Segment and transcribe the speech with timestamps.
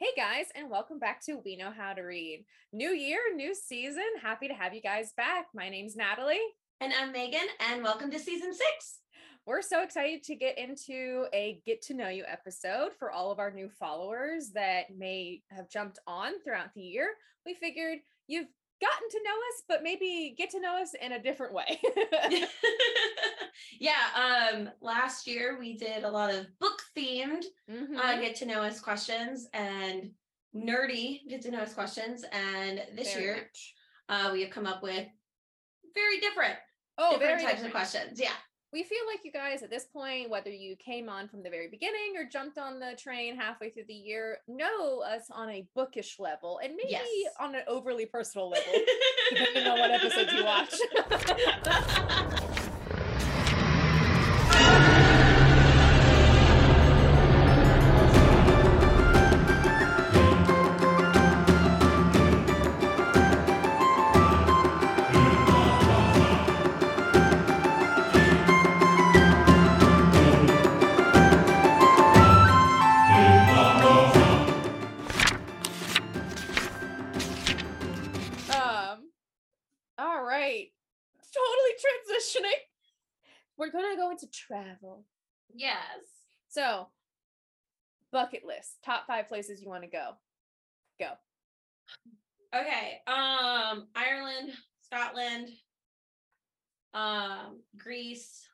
[0.00, 2.46] Hey guys, and welcome back to We Know How to Read.
[2.72, 4.02] New year, new season.
[4.22, 5.48] Happy to have you guys back.
[5.54, 6.40] My name's Natalie.
[6.80, 9.00] And I'm Megan, and welcome to season six.
[9.44, 13.38] We're so excited to get into a get to know you episode for all of
[13.38, 17.10] our new followers that may have jumped on throughout the year.
[17.44, 18.48] We figured you've
[18.80, 21.80] gotten to know us, but maybe get to know us in a different way.
[23.80, 27.96] yeah, um last year we did a lot of book themed Mhm.
[27.96, 30.10] uh, get to know us questions and
[30.54, 32.24] nerdy get to know us questions.
[32.32, 33.50] And this Very year
[34.08, 35.06] uh we have come up with
[35.94, 36.56] very different
[36.98, 37.66] oh, different very types different.
[37.66, 38.20] of questions.
[38.20, 38.32] Yeah.
[38.72, 41.68] We feel like you guys at this point, whether you came on from the very
[41.68, 46.18] beginning or jumped on the train halfway through the year, know us on a bookish
[46.20, 47.06] level and maybe Yes.
[47.40, 48.72] on an overly personal level,
[49.30, 50.74] depending on what episodes you watch.
[84.00, 85.04] go into travel.
[85.54, 85.76] yes.
[86.48, 86.88] So,
[88.10, 90.12] bucket list, top five places you want to go.
[90.98, 91.12] Go.
[92.54, 93.00] Okay.
[93.06, 95.48] Um Ireland, Scotland,
[96.92, 98.48] um, Greece,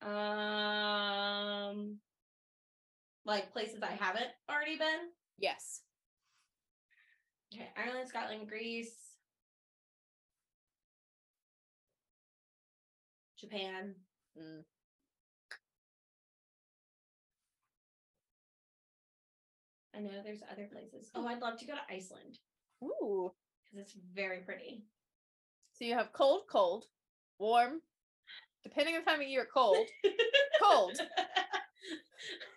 [0.00, 1.98] um
[3.26, 5.10] like places I haven't already been.
[5.38, 5.82] Yes.
[7.54, 9.13] Okay, Ireland, Scotland, Greece,
[13.44, 13.94] Japan.
[14.38, 14.62] Mm.
[19.94, 21.10] I know there's other places.
[21.14, 22.38] Oh, I'd love to go to Iceland
[22.82, 23.32] Ooh.
[23.64, 24.84] because it's very pretty.
[25.72, 26.84] So you have cold, cold,
[27.38, 27.80] warm,
[28.62, 29.86] depending on time of year, cold.
[30.62, 30.96] Cold.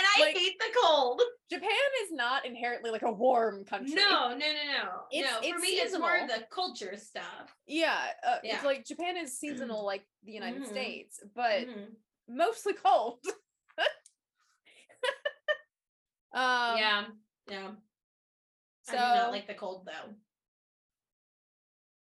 [0.00, 1.20] and I Like- hate the cold.
[1.50, 1.70] Japan
[2.04, 3.94] is not inherently like a warm country.
[3.94, 5.06] No, no, no, no.
[5.12, 6.38] It's- no, for it's me, it's more seasonal.
[6.38, 7.54] the culture stuff.
[7.66, 8.54] Yeah, uh, Yeah.
[8.56, 10.68] it's like Japan is seasonal like the United Mhm.
[10.68, 11.96] States, but Mhm.
[12.28, 13.24] mostly cold.
[16.32, 17.06] um, yeah,
[17.48, 17.74] yeah.
[18.82, 20.14] So I do not like the cold though.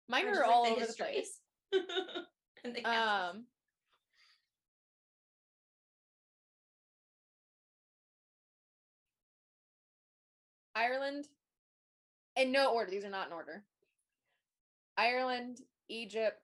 [0.09, 1.07] mine are just like all the over the history.
[1.07, 1.41] place.
[2.65, 3.37] and the castles.
[3.37, 3.47] Um,
[10.75, 11.27] Ireland,
[12.37, 12.91] in no order.
[12.91, 13.63] These are not in order.
[14.97, 16.41] Ireland, Egypt,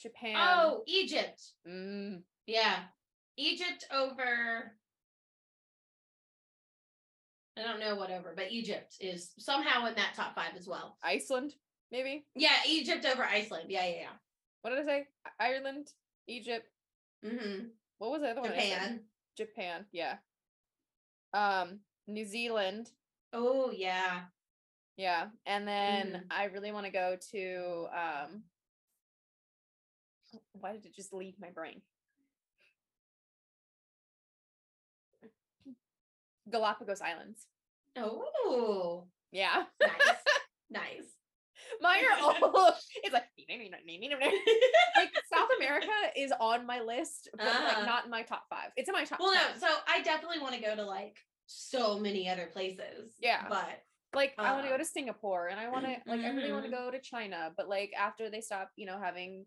[0.00, 0.36] Japan.
[0.38, 1.40] oh, Egypt.
[1.68, 2.76] mm, Yeah.
[3.36, 4.72] Egypt over
[7.56, 10.96] I don't know what over, but Egypt is somehow in that top five as well.
[11.02, 11.54] Iceland,
[11.90, 12.24] maybe.
[12.34, 13.66] Yeah, Egypt over Iceland.
[13.68, 14.16] Yeah, yeah, yeah.
[14.62, 15.06] What did I say?
[15.38, 15.88] Ireland,
[16.26, 16.66] Egypt.
[17.24, 17.66] Mm-hmm.
[17.98, 18.50] What was the other one?
[18.50, 19.00] Japan.
[19.36, 19.84] Japan.
[19.92, 20.16] Yeah.
[21.34, 22.90] Um, New Zealand.
[23.32, 24.22] Oh yeah.
[24.96, 26.26] Yeah, and then Mhm.
[26.30, 28.44] I really want to go to um
[30.52, 31.82] why did it just leave my brain?
[36.48, 37.46] Galapagos Islands.
[37.96, 39.64] Oh, Yeah.
[39.80, 40.24] nice,
[40.70, 41.16] nice.
[41.80, 42.30] Mine are all
[43.02, 43.24] it's like
[44.96, 47.84] like South America is on my list, but like Uh-huh.
[47.86, 48.70] not in my top five.
[48.76, 49.58] It's in my top Well, no.
[49.58, 51.18] So I definitely want to go to like
[51.50, 53.14] so many other places.
[53.20, 53.46] Yeah.
[53.48, 53.82] but
[54.14, 56.52] like I want to go uh, to Singapore and I want to like I really
[56.52, 59.46] want to go to China, but like after they stop, you know, having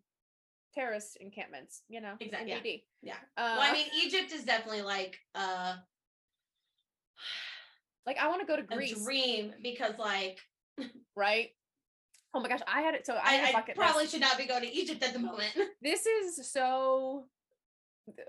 [0.73, 2.85] terrorist encampments, you know, exactly.
[3.01, 3.13] yeah.
[3.13, 3.43] Yeah.
[3.43, 5.75] Uh, well, I mean, Egypt is definitely like uh,
[8.05, 10.39] like I want to go to a Greece, dream because like
[11.15, 11.49] right?
[12.33, 13.05] Oh my gosh, I had it.
[13.05, 14.13] So I, I, I probably list.
[14.13, 15.51] should not be going to Egypt at the moment.
[15.81, 17.25] This is so
[18.09, 18.21] uh,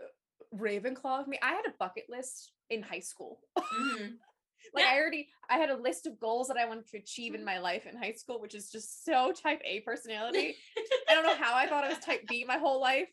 [0.57, 1.39] Ravenclaw of me.
[1.43, 3.41] I had a bucket list in high school.
[3.59, 4.19] Mhm.
[4.73, 4.93] Like Yeah.
[4.93, 7.59] I already, I had a list of goals that I wanted to achieve in my
[7.59, 10.57] life in high school, which is just so type A personality.
[11.09, 13.09] I don't know how I thought I was type B my whole life.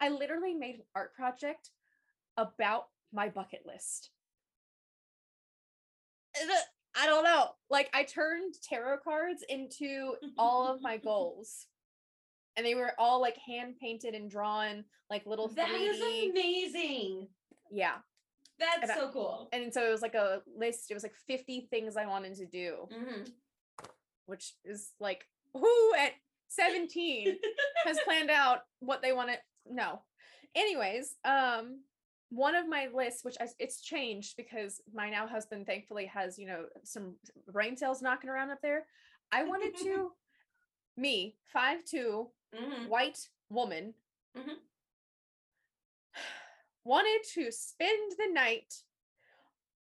[0.00, 1.70] I literally made an art project
[2.38, 4.10] about my bucket list.
[6.40, 6.52] Uh,
[6.96, 7.50] I don't know.
[7.70, 11.66] Like I turned tarot cards into all of my goals.
[12.56, 15.68] And they were all like hand painted and drawn, like little things.
[15.68, 16.30] That is 3D.
[16.30, 17.28] amazing.
[17.70, 17.96] Yeah.
[18.58, 19.48] That's I- so cool.
[19.52, 22.46] And so it was like a list, it was like 50 things I wanted to
[22.46, 23.32] do, Mhm.
[24.26, 26.12] which is like who at
[26.48, 27.38] 17
[27.84, 29.36] has planned out what they want to
[29.68, 30.02] no
[30.54, 31.80] anyways um
[32.30, 36.46] one of my lists, which I, it's changed because my now husband thankfully has, you
[36.48, 37.14] know, some
[37.52, 38.86] brain cells knocking around up there.
[39.30, 40.10] I wanted to,
[40.96, 42.88] me, five two, Mhm.
[42.88, 43.94] white woman,
[44.36, 44.58] Mhm.
[46.84, 48.82] wanted to spend the night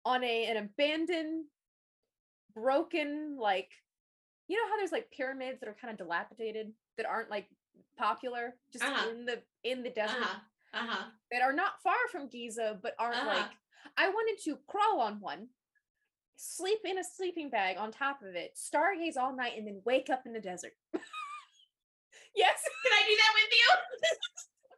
[0.06, 1.46] on a an abandoned,
[2.54, 3.72] broken, like,
[4.48, 7.50] you know how there's like pyramids that are kind of dilapidated that aren't like
[7.98, 9.10] popular, just Uh-huh.
[9.10, 10.40] in the in the desert Uh-huh.
[10.74, 11.12] Uh-huh.
[11.32, 13.28] that are not far from Giza, but aren't Uh-huh.
[13.28, 13.58] like.
[13.98, 15.50] I wanted to crawl on one,
[16.36, 20.10] sleep in a sleeping bag on top of it, stargaze all night, and then wake
[20.10, 20.78] up in the desert.
[22.38, 22.62] yes.
[22.86, 23.68] Can I do that with you?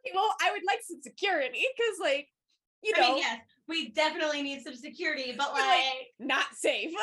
[0.00, 2.26] Okay, well, I would like some security because, like,
[2.82, 3.04] you know.
[3.04, 6.94] I mean, yes, we definitely need some security, but like- like not safe.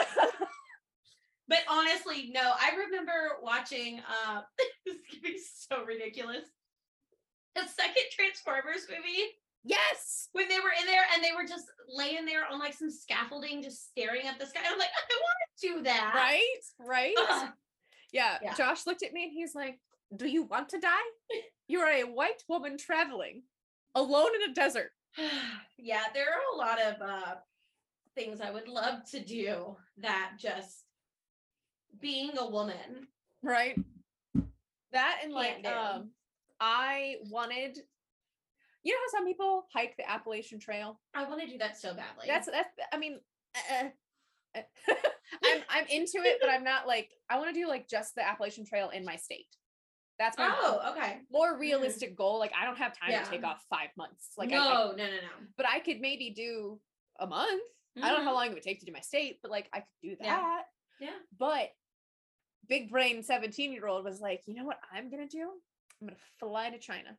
[1.47, 4.41] But honestly, no, I remember watching uh
[4.85, 6.43] this is gonna be so ridiculous.
[7.55, 9.31] The second Transformers movie
[9.63, 10.29] yes.
[10.33, 13.63] when they were in there and they were just laying there on like some scaffolding,
[13.63, 14.59] just staring at the sky.
[14.69, 16.11] I'm like, I want to do that.
[16.15, 16.63] Right.
[16.79, 17.15] Right.
[17.17, 17.49] Ugh.
[18.11, 18.37] yeah.
[18.41, 18.53] Yeah.
[18.53, 19.79] Josh looked at me and he's like,
[20.15, 21.07] "Do you want to die?
[21.69, 23.43] You are a white woman traveling
[23.93, 24.91] alone in a desert."
[25.77, 27.35] yeah, there are a lot of uh
[28.15, 30.85] things I would love to do that just
[31.99, 33.07] being a woman.
[33.43, 33.77] right
[34.91, 36.09] that and like um
[36.59, 37.77] i wanted
[38.83, 41.89] you know how some people hike the appalachian trail I want to do that so
[41.93, 42.25] badly.
[42.25, 43.19] that's that's i mean
[43.55, 43.85] uh,
[44.55, 44.61] uh,
[45.45, 48.25] i'm i'm into it but i'm not like i want to do like just the
[48.27, 49.47] appalachian trail in my state
[50.19, 51.19] that's my oh, okay.
[51.31, 51.59] more mm.
[51.59, 53.23] realistic goal like i don't have time Yeah.
[53.23, 55.47] to take off five months like I- no, I, no, no, no.
[55.57, 56.79] but i could maybe do
[57.19, 57.61] a month
[57.97, 58.35] i don't know how mm-hmm.
[58.35, 60.63] long it would take to do my state but like i could do that
[60.99, 61.07] Yeah.
[61.07, 61.15] Yeah.
[61.37, 61.69] but
[62.67, 65.49] big brain 17 year old was like, you know what I'm gonna do?
[66.01, 67.17] I'm gonna fly to China.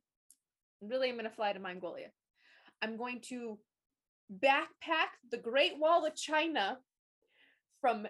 [0.81, 2.09] Really, I'm gonna fly to Mongolia.
[2.83, 3.59] I'm going to
[4.33, 6.79] backpack the Great Wall of China
[7.81, 8.07] from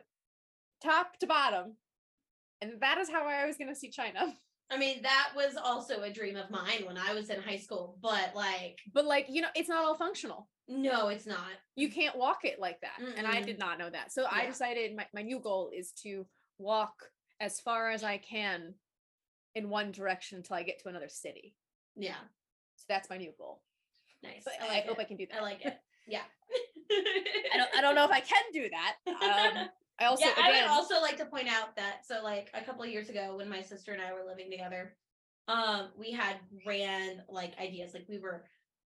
[0.82, 1.76] top to bottom.
[2.61, 4.35] And that is how I was gonna see China.
[4.70, 7.96] I mean, that was also a dream of mine when I was in high school,
[8.02, 10.48] but like, But like, you know, it's not all functional.
[10.68, 11.38] no, it's not.
[11.76, 12.98] You can't walk it like that.
[13.16, 14.12] And I did not know that.
[14.12, 16.26] So I decided my, my new goal is to
[16.58, 16.92] walk
[17.40, 18.74] as far as I can
[19.54, 21.54] in one direction until I get to another city.
[21.96, 22.20] Yeah,
[22.76, 23.62] So that's my new goal.
[24.22, 24.44] nice.
[24.44, 24.98] So I I, hope.
[24.98, 25.38] I can do that.
[25.38, 25.78] I like it.
[26.06, 26.22] Yeah.
[26.90, 28.96] I don't I don't know if I can do that.
[29.58, 29.68] Um,
[30.00, 32.84] I also yeah, I would also like to point out that so like a couple
[32.84, 34.94] of years ago when my sister and I were living together,
[35.48, 36.36] um, we had
[36.66, 38.44] ran like ideas like we were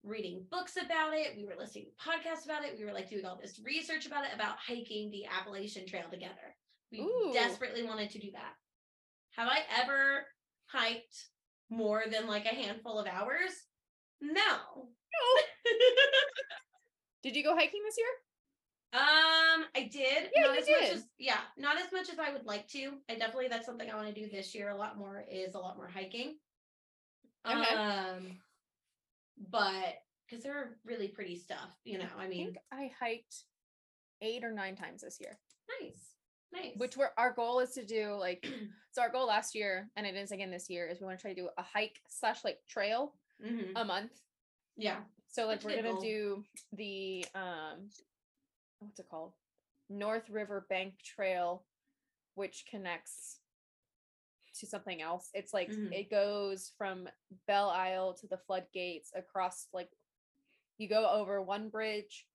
[0.04, 3.26] reading books about it, we were listening to podcasts about it, we were like doing
[3.26, 6.56] all this research about it about hiking the Appalachian Trail together.
[6.92, 7.32] We Ooh.
[7.34, 8.54] desperately wanted to do that.
[9.38, 10.26] Have I ever
[10.68, 11.30] hiked
[11.70, 13.52] more than like a handful of hours?
[14.22, 14.90] No.
[17.24, 18.08] did you go hiking this year?
[18.94, 20.30] Um, I did.
[20.36, 22.94] Yeah, not as much as yeah, not as much as I would like to.
[23.10, 25.60] I definitely that's something I want to do this year a lot more is a
[25.60, 26.36] lot more hiking.
[27.48, 27.76] Okay.
[27.76, 28.38] Um
[29.50, 32.06] but because they're really pretty stuff, you know.
[32.18, 33.36] I I mean think I hiked
[34.22, 35.38] eight or nine times this year.
[35.82, 36.16] nice.
[36.54, 36.74] Nice.
[36.76, 38.46] Which were our goal is to do like
[38.92, 41.22] so our goal last year, and it is again this year, is we want to
[41.22, 43.72] try to do a hike slash like trail Mhm.
[43.78, 44.12] a month.
[44.76, 44.98] yeah.
[45.30, 46.02] So like That's we're gonna goal.
[46.02, 46.44] do
[46.74, 47.90] the um
[48.82, 49.34] what's it called?
[49.90, 51.64] North River Bank Trail,
[52.36, 53.40] which connects
[54.60, 55.30] to something else.
[55.34, 55.92] It's like Mhm.
[55.94, 57.10] it goes from
[57.48, 59.90] Belle Isle to the floodgates across like
[60.78, 62.28] you go over one bridge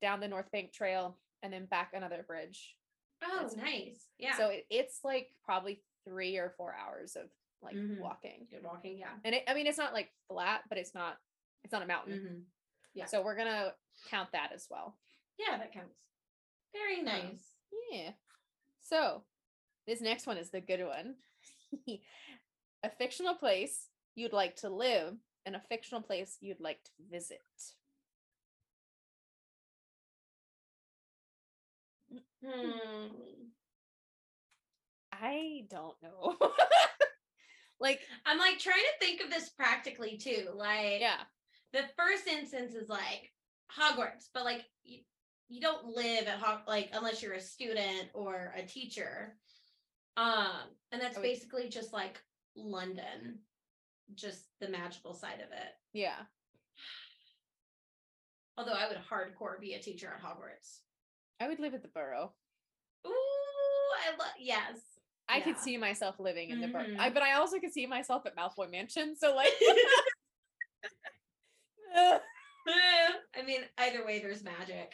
[0.00, 2.76] down the North Bank Trail and then back another bridge.
[3.22, 4.08] Oh, That's- nice.
[4.18, 4.36] Yeah.
[4.36, 7.30] So it, it's like probably three or four hours of
[7.60, 7.98] like Mhm.
[7.98, 8.46] walking.
[8.50, 9.18] good walking, yeah.
[9.24, 11.20] And it, I mean it's not like flat, but it's not
[11.64, 12.20] it's not a mountain.
[12.20, 12.44] Mhm.
[12.94, 13.06] Yeah.
[13.06, 13.76] So we're gonna
[14.06, 14.96] count that as well.
[15.38, 15.98] Yeah, that counts.
[16.72, 17.42] Very nice.
[17.90, 18.10] Yeah.
[18.80, 19.22] So
[19.86, 21.14] this next one is the good one.
[22.82, 25.14] a fictional place you'd like to live
[25.46, 27.40] and a fictional place you'd like to visit.
[32.44, 33.08] Hmm.
[35.12, 36.36] I don't know.
[37.80, 40.48] like, I'm like trying to think of this practically too.
[40.54, 41.22] Like yeah.
[41.72, 43.32] the first instance is like
[43.76, 44.64] Hogwarts, but like
[45.48, 49.36] you, don't live at Hog like unless you're a student or a teacher.
[50.16, 52.20] Um, and that's would- basically just like
[52.56, 53.38] London,
[54.14, 55.74] just the magical side of it.
[55.92, 56.18] Yeah.
[58.56, 60.80] Although I would hardcore be a teacher at Hogwarts.
[61.40, 62.32] I would live at the Burrow.
[63.06, 64.78] Ooh, I love yes.
[65.28, 66.96] I could see myself living in the Burrow.
[66.98, 69.14] I, but I also could see myself at Malfoy Mansion.
[69.16, 69.52] So like
[71.94, 72.20] I
[73.46, 74.92] mean, either way, there's magic.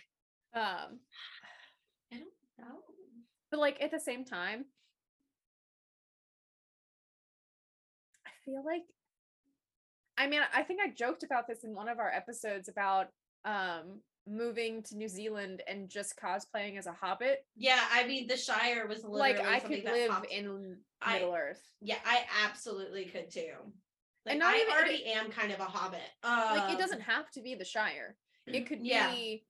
[0.55, 0.63] Um,
[2.13, 2.77] I don't know.
[3.51, 4.65] but like at the same time,
[8.27, 8.83] I feel like
[10.17, 13.09] I mean, I think I joked about this in one of our episodes about
[13.45, 17.45] um moving to New Zealand and just cosplaying as a hobbit.
[17.57, 21.61] Yeah, I mean, the Shire was like I could live popped- in I- Middle Earth.
[21.83, 23.53] Yeah, I absolutely could too.
[24.25, 26.01] Like, And not I even- already am kind of a hobbit.
[26.23, 28.17] Um, like it doesn't have to be the Shire.
[28.47, 29.11] It could yeah.
[29.11, 29.45] be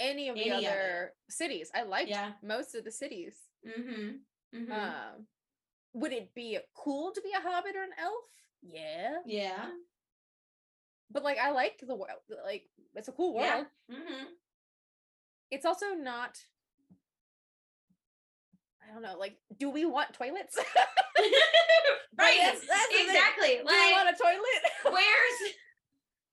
[0.00, 1.70] any of the Any of other cities.
[1.74, 2.32] I liked Yeah.
[2.42, 3.34] most of the cities.
[3.66, 4.58] Mm-hmm.
[4.58, 4.72] mm-hmm.
[4.72, 5.26] Um,
[5.94, 8.24] would it be cool to be a hobbit or an elf?
[8.62, 9.70] Yeah, yeah.
[11.10, 12.20] but like I like the world.
[12.44, 12.64] Like
[12.94, 13.66] it's a cool world.
[13.88, 13.96] Yeah.
[13.96, 14.24] Mm-hmm.
[15.50, 16.38] It's also not.
[18.82, 19.16] I don't know.
[19.18, 20.56] Like, do we want toilets?
[22.18, 22.36] right.
[22.38, 23.06] that's- that's the thing.
[23.06, 23.48] exactly.
[23.58, 24.62] do we want a toilet?
[24.84, 25.54] where's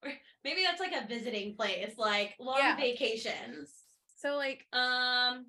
[0.01, 2.77] where- maybe that's like a visiting place, like long Yeah.
[2.77, 3.73] vacations.
[4.15, 5.47] so like Um,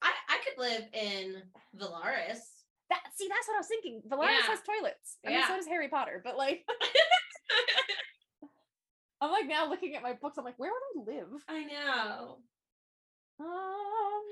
[0.00, 1.42] I I could live in
[1.76, 2.62] Velaris.
[2.88, 3.02] that.
[3.14, 4.00] See, that's what I was thinking.
[4.08, 4.46] Velaris Yeah.
[4.46, 5.18] has toilets.
[5.26, 6.20] I mean, so does Harry Potter.
[6.24, 6.66] But like,
[9.20, 10.38] I'm like now looking at my books.
[10.38, 11.44] I'm like, where would I live?
[11.48, 12.38] I know.
[13.40, 14.22] Um,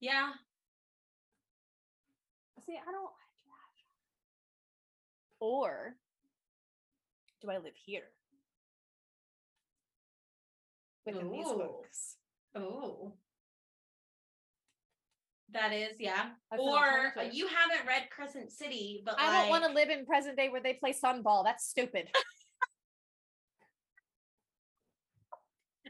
[0.00, 0.32] Yeah.
[2.66, 3.10] see, I don't.
[5.40, 5.96] Or
[7.44, 8.02] do I live here
[11.06, 11.56] within these Ooh.
[11.56, 12.16] books?
[12.56, 13.12] Oh.
[15.52, 16.30] That is, yeah.
[16.58, 20.36] Or uh, you haven't read Crescent City, but I don't want to live in present
[20.36, 21.44] day where they play Sunball.
[21.44, 22.08] That's stupid.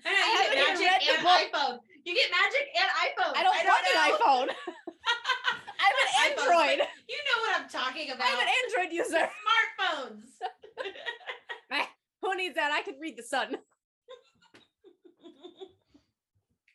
[0.06, 1.49] I know, you I get haven't even magic read the and book.
[1.49, 1.78] iPhone.
[2.04, 3.32] You get magic and iPhone.
[3.32, 3.73] I don't, want know.
[3.88, 4.49] an iPhone.
[5.80, 6.78] I have an Android.
[6.80, 8.28] like- You know what I'm talking about.
[8.28, 9.25] I'm an Android user.
[9.32, 10.28] Smartphones.
[12.24, 12.72] Who needs that?
[12.72, 13.56] I can read the sun.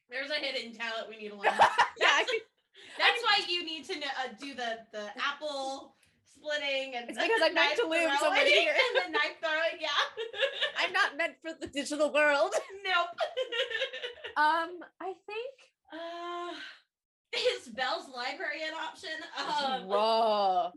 [0.09, 1.43] There's a hidden talent we need to learn.
[1.99, 2.23] yeah, I
[2.97, 5.95] That's why you need to know, uh, do the the apple
[6.35, 8.73] splitting and It's because I'm meant to live somewhere here.
[8.73, 9.79] and the knife throwing.
[9.79, 9.89] Yeah.
[10.79, 12.53] I'm not meant for the digital world.
[12.83, 13.07] Nope.
[14.37, 15.53] Um, I think.
[15.93, 16.53] uh,
[17.57, 19.09] is Belle's library an option?
[19.37, 20.71] Um, Raw.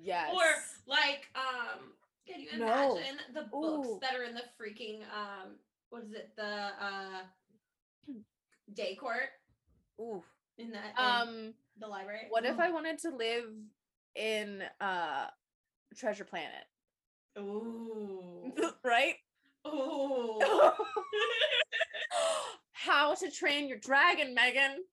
[0.00, 0.32] Yes.
[0.34, 0.42] or
[0.88, 1.92] like, um,
[2.26, 2.96] can you No.
[2.96, 3.98] imagine the books Ooh.
[4.00, 5.56] that are in the freaking um,
[5.90, 6.32] what is it?
[6.36, 6.42] The
[6.80, 7.22] uh,
[8.74, 9.30] day court
[10.00, 10.22] Ooh.
[10.58, 12.26] in that in Um, the library.
[12.30, 13.50] what if I wanted to live
[14.14, 15.26] in uh
[15.96, 16.64] Treasure Planet?
[17.38, 18.52] Ooh.
[18.84, 19.14] right?
[19.66, 20.40] Ooh.
[22.72, 24.84] How to train your dragon, Megan?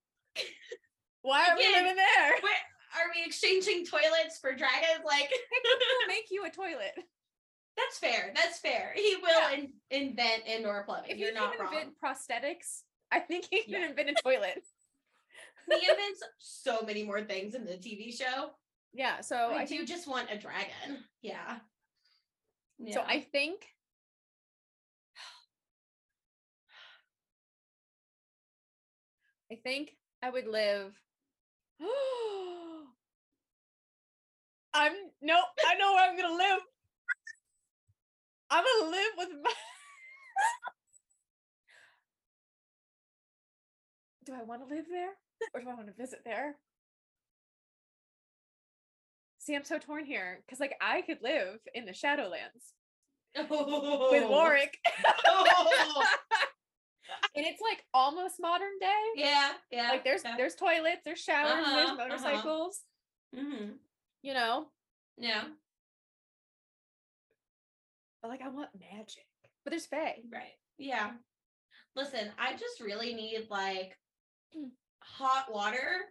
[1.22, 2.32] Why are we living there?
[2.42, 2.62] Wait,
[2.96, 5.04] are we exchanging toilets for dragons?
[5.04, 5.30] Like
[5.64, 6.92] We'll make you a toilet.
[7.76, 8.32] That's fair.
[8.34, 8.92] That's fair.
[8.94, 9.52] He will Yeah.
[9.52, 11.10] in, invent indoor plumbing.
[11.10, 11.74] If You're you not can wrong.
[11.74, 13.88] invent prosthetics, I think he can Yeah.
[13.88, 14.62] invent a toilet.
[15.70, 18.50] he invents so many more things in the TV show.
[18.92, 21.04] Yeah, so I, I do think just want a dragon.
[21.22, 21.60] Yeah.
[22.90, 23.64] so I think
[29.50, 30.94] I think I would live
[34.74, 36.60] I'm nope, I know where I'm gonna live.
[38.52, 39.50] I'm gonna live with my
[44.26, 45.10] Do I want to live there?
[45.54, 46.56] Or do I want to visit there?
[49.38, 52.74] See, I'm so torn here because, like, I could live in the Shadowlands
[53.36, 53.48] with
[54.30, 54.78] Warwick,
[55.26, 56.04] Oh.
[57.34, 59.02] and it's like almost modern day.
[59.16, 59.88] yeah, yeah.
[59.88, 60.36] Like, there's yeah.
[60.36, 61.96] there's toilets, there's showers, Uh-huh, there's uh-huh.
[62.08, 62.80] motorcycles.
[63.34, 63.70] Mhm.
[64.22, 64.66] You know,
[65.16, 65.44] Yeah,
[68.22, 69.26] but like, I want magic.
[69.64, 70.16] But there's Fae.
[70.32, 70.54] right.
[70.78, 71.10] Yeah.
[71.94, 73.98] Listen, I just really need like
[75.02, 76.06] hot water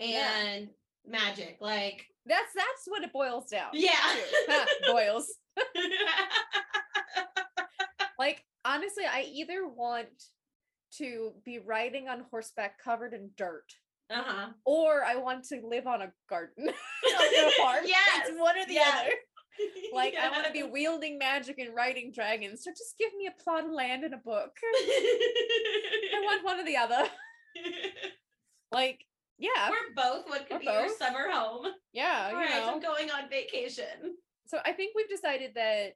[0.00, 0.28] Yeah.
[0.46, 0.68] and
[1.06, 1.58] magic.
[1.60, 3.70] Like, That's that's what it boils down.
[3.72, 4.16] yeah.
[4.86, 5.28] Boils.
[8.18, 10.08] Like honestly, I either want
[10.96, 13.66] to be riding on horseback covered in dirt,
[14.10, 14.48] uh-huh.
[14.66, 17.84] or I want to live on a garden, on a farm.
[17.86, 18.92] Yes, it's one or the yes.
[19.00, 19.12] other.
[19.94, 22.62] Like I want to be wielding magic and riding dragons.
[22.62, 24.50] So just give me a plot of land and a book.
[24.64, 27.04] I want one or the other.
[28.70, 29.00] Like
[29.38, 31.66] yeah, We're both what could We're be your summer home.
[31.92, 32.74] yeah, All right, know.
[32.74, 34.16] I'm going on vacation.
[34.46, 35.94] So I think we've decided that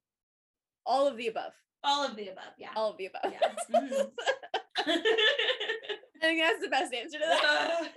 [0.86, 1.52] all of the above,
[1.84, 2.70] All of the above, yeah.
[2.74, 3.30] all of the above.
[3.32, 3.78] Yeah.
[3.78, 4.10] Mhm.
[4.86, 7.88] I think that's the best answer to that.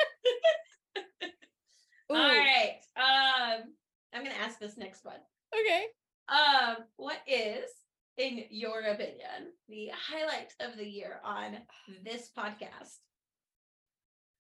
[2.10, 2.80] All right.
[2.98, 3.74] Um,
[4.14, 5.20] I'm gonna ask this next one.
[5.60, 5.86] Okay.
[6.30, 7.70] um, what is,
[8.18, 11.58] in your opinion, the highlight of the year on
[12.04, 12.98] this podcast?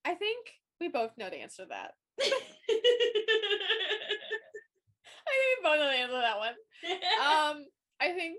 [0.03, 0.47] I think
[0.79, 1.91] we both know the answer to that.
[2.19, 2.29] I
[5.31, 6.53] think we both know the answer to that one.
[7.25, 7.65] Um,
[7.99, 8.37] I think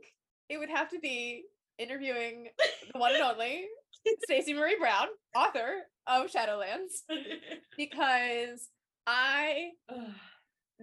[0.48, 1.44] it would have to be
[1.78, 2.48] interviewing
[2.92, 3.64] the one and only
[4.24, 7.02] Stacey Marie Brown, author of Shadowlands,
[7.76, 8.68] because
[9.06, 9.70] I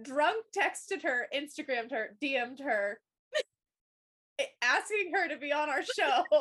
[0.02, 3.00] drunk texted her, Instagrammed her, DM'd her,
[4.62, 6.22] asking her to be on our show.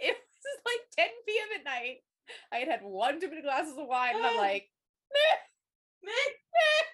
[0.00, 1.48] it was like 10 p.m.
[1.58, 1.96] at night.
[2.52, 4.68] I had had one too many glasses of wine, and I'm like,
[5.12, 6.10] meh,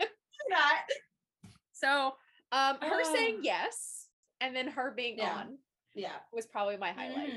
[0.01, 0.07] meh,
[0.49, 1.53] Not.
[1.73, 2.15] So,
[2.53, 3.43] um, her saying Oh.
[3.43, 4.07] yes
[4.41, 5.35] and then her being Yeah.
[5.35, 5.59] on
[5.95, 6.17] Yeah.
[6.33, 7.33] was probably my highlight.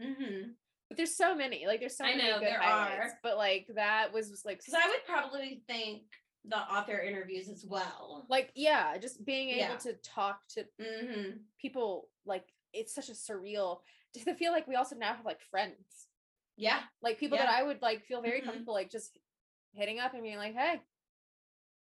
[0.00, 0.50] Mm-hmm.
[0.88, 3.12] But there's so many, like there's so I many know, good there highlights.
[3.14, 3.18] are.
[3.22, 6.02] But like that was just like, Because I would probably think
[6.46, 8.26] the author interviews as well.
[8.28, 9.76] like yeah, just being able Yeah.
[9.78, 11.38] to talk to Mm-hmm.
[11.58, 13.80] people like it's such a surreal.
[14.14, 16.06] To feel like we also now have like friends,
[16.56, 16.80] Yeah.
[17.02, 18.44] like people that I would like feel very Mhm.
[18.44, 19.18] comfortable like just
[19.72, 20.80] hitting up and being like, hey,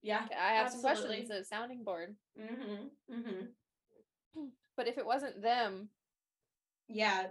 [0.02, 0.28] Yeah.
[0.32, 1.18] I have some Absolutely.
[1.26, 2.16] questions, a sounding board.
[2.38, 3.14] Mm-hmm.
[3.14, 3.46] Mm-hmm.
[4.76, 5.90] But if it wasn't them,
[6.88, 7.28] Yeah.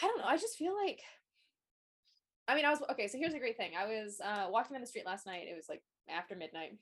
[0.00, 0.24] I don't know.
[0.24, 1.00] I just feel like
[2.48, 3.72] I mean, I was okay, so here's a great thing.
[3.76, 5.46] I was uh walking down the street last night.
[5.48, 6.76] It was like after midnight,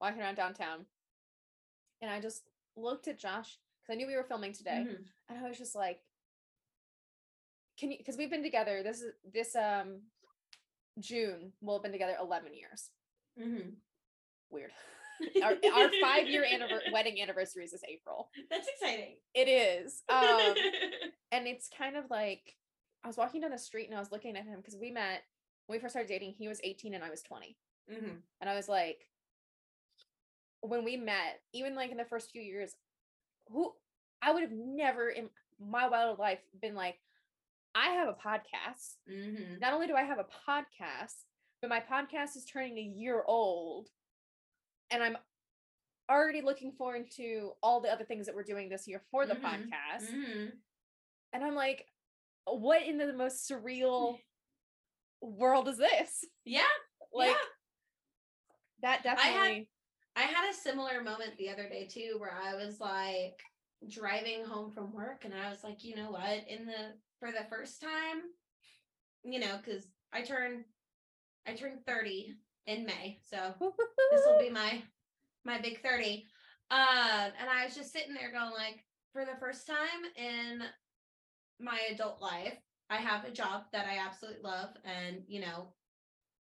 [0.00, 0.86] walking around downtown.
[2.00, 2.42] And I just
[2.76, 4.84] looked at Josh because I knew we were filming today.
[4.88, 5.04] Mhm.
[5.28, 6.00] And I was just like,
[7.78, 8.82] can you because we've been together.
[8.82, 10.02] This is this um
[10.98, 12.90] June we'll have been together 11 years.
[13.38, 13.76] Mhm.
[14.50, 14.72] Weird.
[15.42, 18.30] our our five year anniver- wedding anniversary is this April.
[18.50, 19.16] That's exciting.
[19.34, 20.02] It is.
[20.08, 20.54] Um
[21.32, 22.56] and it's kind of like
[23.04, 25.22] I was walking down the street and I was looking at him because we met
[25.66, 26.34] when we first started dating.
[26.36, 27.56] He was 18 and I was 20,
[27.90, 28.16] mm-hmm.
[28.40, 29.06] and I was like,
[30.60, 32.74] when we met, even like in the first few years,
[33.48, 33.72] who
[34.20, 35.28] I would have never in
[35.60, 36.96] my wild life been like,
[37.74, 38.96] I have a podcast.
[39.10, 39.60] Mm-hmm.
[39.60, 41.14] Not only do I have a podcast,
[41.60, 43.88] but my podcast is turning a year old,
[44.90, 45.16] and I'm
[46.10, 49.34] already looking forward to all the other things that we're doing this year for the
[49.34, 49.42] Mhm.
[49.42, 50.10] podcast.
[50.10, 50.46] Mm-hmm.
[51.34, 51.86] And I'm like,
[52.46, 54.18] what in the most surreal
[55.20, 56.24] world is this?
[56.44, 56.62] Yeah.
[57.12, 57.36] Like yeah.
[58.82, 59.66] That definitely I had-
[60.16, 63.40] I had a similar moment the other day too, where I was like
[63.88, 66.48] driving home from work, and I was like, you know what?
[66.48, 68.22] In the for the first time,
[69.22, 70.64] you know, because I turn
[71.46, 72.34] I turned thirty
[72.66, 73.54] in May, so
[74.10, 74.82] this will be my
[75.44, 76.26] my big 30
[76.70, 80.62] um and i was just sitting there going like for the first time in
[81.58, 82.58] my adult life
[82.90, 85.72] i have a job that i absolutely love and you know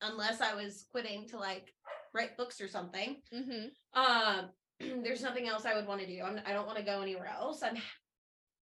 [0.02, 1.72] unless i was quitting to like
[2.16, 3.70] write books or something Mhm.
[3.94, 4.50] um
[5.04, 7.26] there's nothing else i would want to do I'm, i don't want to go anywhere
[7.28, 7.76] else i'm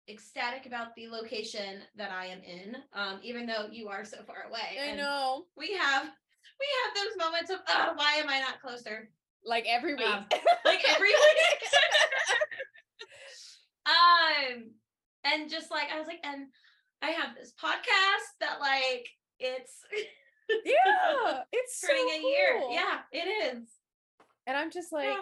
[0.09, 4.45] ecstatic about the location that i am in um even though you are so far
[4.49, 5.45] away I and know.
[5.57, 9.11] we have we have those moments of oh, why am i not closer
[9.45, 10.07] Like every week.
[10.07, 10.25] Um,
[10.65, 11.71] like every week.
[13.87, 14.71] um,
[15.25, 16.47] and just like I was like, and
[17.01, 19.07] I have this podcast that like
[19.39, 19.81] it's
[20.65, 21.43] yeah.
[21.53, 22.61] It's so turning a year.
[22.71, 23.69] Yeah, it is.
[24.47, 25.21] And I'm just like, Yeah.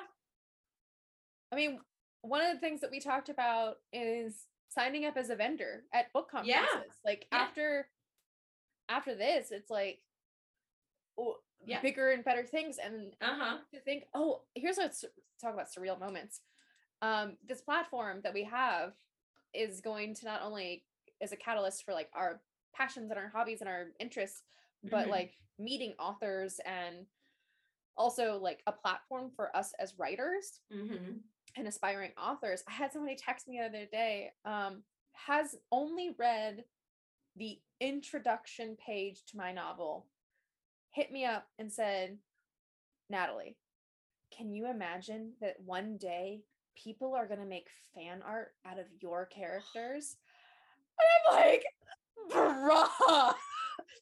[1.53, 1.81] I mean,
[2.23, 6.13] one of the things that we talked about is signing up as a vendor at
[6.13, 6.65] book Yeah.
[6.67, 6.99] conferences.
[7.05, 7.39] Like Yeah.
[7.39, 7.89] after
[8.89, 10.01] after this, it's like
[11.19, 11.81] oh, Yeah.
[11.83, 12.79] bigger and better things.
[12.79, 13.59] And Uh huh.
[13.73, 15.05] to think, oh, here's let's
[15.41, 16.41] talk about surreal moments.
[17.03, 18.95] Um, this platform that we have
[19.55, 20.85] is going to not only
[21.21, 22.41] is a catalyst for like our
[22.75, 24.43] passions and our hobbies and our interests,
[24.85, 25.11] but Mhm.
[25.11, 27.07] like meeting authors and
[27.97, 31.19] also like a platform for us as writers Mm-hmm.
[31.57, 32.63] and aspiring authors.
[32.67, 36.65] I had somebody text me the other day, um, has only read
[37.37, 40.07] the introduction page to my novel,
[40.91, 42.19] hit me up and said,
[43.09, 43.57] Natalie,
[44.31, 46.45] can you imagine that one day
[46.77, 50.17] people are going to make fan art out of your characters?
[50.99, 51.65] And I'm like,
[52.31, 53.35] bruh.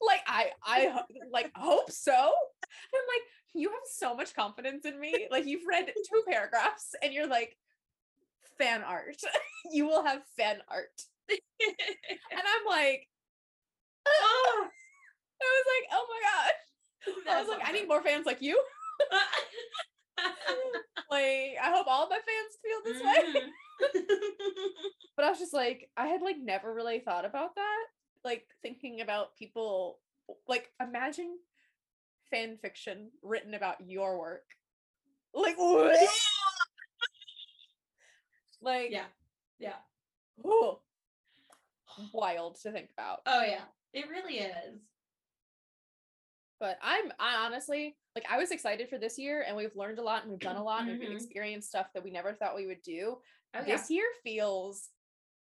[0.06, 1.00] Like I I
[1.32, 2.12] like hope so.
[2.12, 3.22] I'm like,
[3.54, 5.28] you have so much confidence in me.
[5.30, 7.56] Like you've read two paragraphs and you're like,
[8.58, 9.16] fan art.
[9.72, 11.02] you will have fan art.
[12.30, 13.06] And I'm like,
[14.06, 14.66] oh,
[15.42, 17.28] I was like, oh my gosh.
[17.30, 18.62] I was like, I need more fans like you.
[21.10, 23.40] Like, I hope all my fans feel this way.
[23.40, 23.48] Mhm.
[25.16, 27.84] But I was just like, I had like never really thought about that.
[28.28, 30.00] Like thinking about people
[30.46, 31.38] like imagine
[32.30, 34.44] fan fiction written about your work.
[35.32, 35.98] Like what?
[38.60, 39.04] Like, Yeah.
[39.58, 39.76] Yeah.
[40.42, 40.76] whew,
[42.12, 43.20] wild to think about.
[43.24, 43.64] Oh yeah.
[43.94, 44.78] It really is.
[46.60, 50.02] But I'm I honestly like I was excited for this year and we've learned a
[50.02, 51.14] lot and we've done a lot and we've Mhm.
[51.14, 53.22] experienced stuff that we never thought we would do.
[53.54, 54.90] Oh, this year feels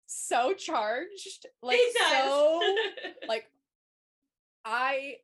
[0.07, 1.45] so charged.
[1.61, 2.61] Like so
[3.27, 3.45] like
[4.65, 5.15] I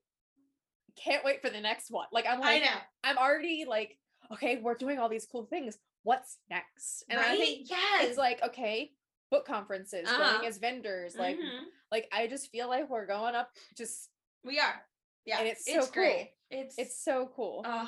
[0.95, 2.07] can't wait for the next one.
[2.11, 2.69] Like I'm I like know.
[3.03, 3.97] I'm already like,
[4.31, 5.77] okay, we're doing all these cool things.
[6.03, 7.03] What's next?
[7.09, 8.09] And I think yes.
[8.09, 8.91] it's like, okay,
[9.31, 10.33] book conferences, Uh-huh.
[10.37, 11.63] going as vendors, like Mhm.
[11.91, 14.09] like I just feel like we're going up just
[14.43, 14.85] we are.
[15.25, 15.39] Yeah.
[15.39, 15.87] and it's so cool.
[15.93, 16.31] great.
[16.51, 17.63] It's it's so cool.
[17.65, 17.87] uh,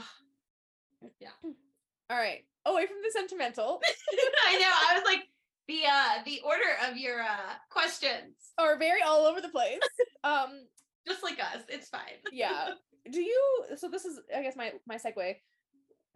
[1.20, 1.30] yeah.
[1.44, 2.46] all right.
[2.66, 3.80] Away from the sentimental
[4.48, 4.72] I know.
[4.90, 5.28] I was like
[5.68, 8.36] the uh the order of your uh questions.
[8.58, 9.80] are very all over the place.
[10.24, 10.66] Um
[11.08, 11.62] Just like us.
[11.70, 12.18] It's fine.
[12.32, 12.70] yeah.
[13.12, 15.36] Do you so this is I guess my my segue.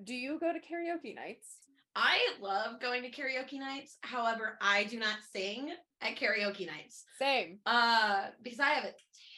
[0.04, 1.48] Do you go to karaoke nights?
[1.96, 3.98] I love going to karaoke nights.
[4.02, 7.04] However, I do not sing at karaoke nights.
[7.20, 7.60] Same.
[7.66, 8.94] Uh because I have a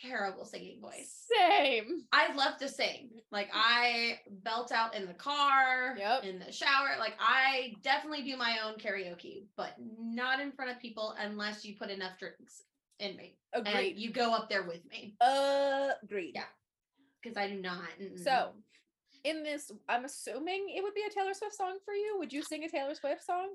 [0.07, 1.25] terrible singing voice.
[1.37, 2.03] Same.
[2.13, 3.09] I love to sing.
[3.31, 6.23] Like I belt out in the car, Yep.
[6.25, 6.89] in the shower.
[6.99, 11.75] Like I definitely do my own karaoke, but not in front of people unless you
[11.77, 12.63] put enough drinks
[12.99, 13.37] in me.
[13.53, 13.91] Agreed.
[13.93, 16.33] And you go up there with me Uh, Agreed.
[16.35, 16.43] Yeah.
[17.21, 17.87] because I do not.
[18.01, 18.21] mm-mm.
[18.21, 18.51] So,
[19.23, 22.17] in this, I'm assuming it would be a Taylor Swift song for you.
[22.19, 23.49] Would you sing a Taylor Swift song?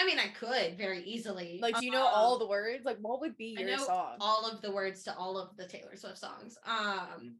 [0.00, 1.58] I mean, I could very easily.
[1.60, 2.84] Like, do you know all Um, the words?
[2.84, 4.16] Like, what would be I your know song?
[4.20, 6.56] all of the words to all of the Taylor Swift songs.
[6.66, 7.36] Um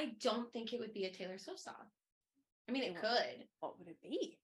[0.00, 1.74] I don't think it would be a Taylor Swift song.
[2.66, 3.44] I mean, it could.
[3.60, 4.38] what would it be?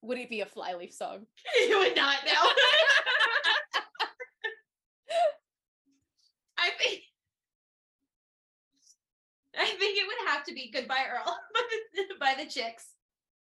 [0.00, 1.26] Would it be a Flyleaf song?
[1.68, 2.32] You would not know.
[6.58, 7.02] I think
[9.58, 11.60] I think it would have to be Goodbye Earl by
[11.94, 12.94] the, by the Chicks.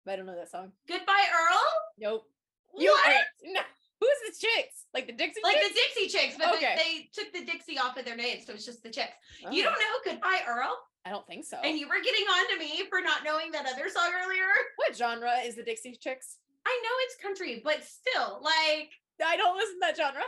[0.08, 0.71] I don't know that song.
[0.88, 1.62] Goodbye Earl?
[1.99, 2.28] Nope.
[2.71, 2.99] What?
[3.08, 3.21] okay,
[3.54, 3.62] No.
[4.01, 4.86] Who's the chicks?
[4.93, 5.43] Like the Dixie Chicks?
[5.43, 5.69] Like Chicks?
[5.69, 6.75] the Dixie Chicks, but Okay.
[6.77, 9.13] they, they took the Dixie off of their name, so it's just the Chicks.
[9.51, 10.77] You Oh, don't know Goodbye Earl?
[11.05, 11.58] I don't think so.
[11.63, 14.47] And you were getting on to me for not knowing that other song earlier?
[14.77, 16.38] what genre is the Dixie Chicks?
[16.67, 18.89] I know it's country, but still, like,
[19.25, 20.23] I don't listen to that genre.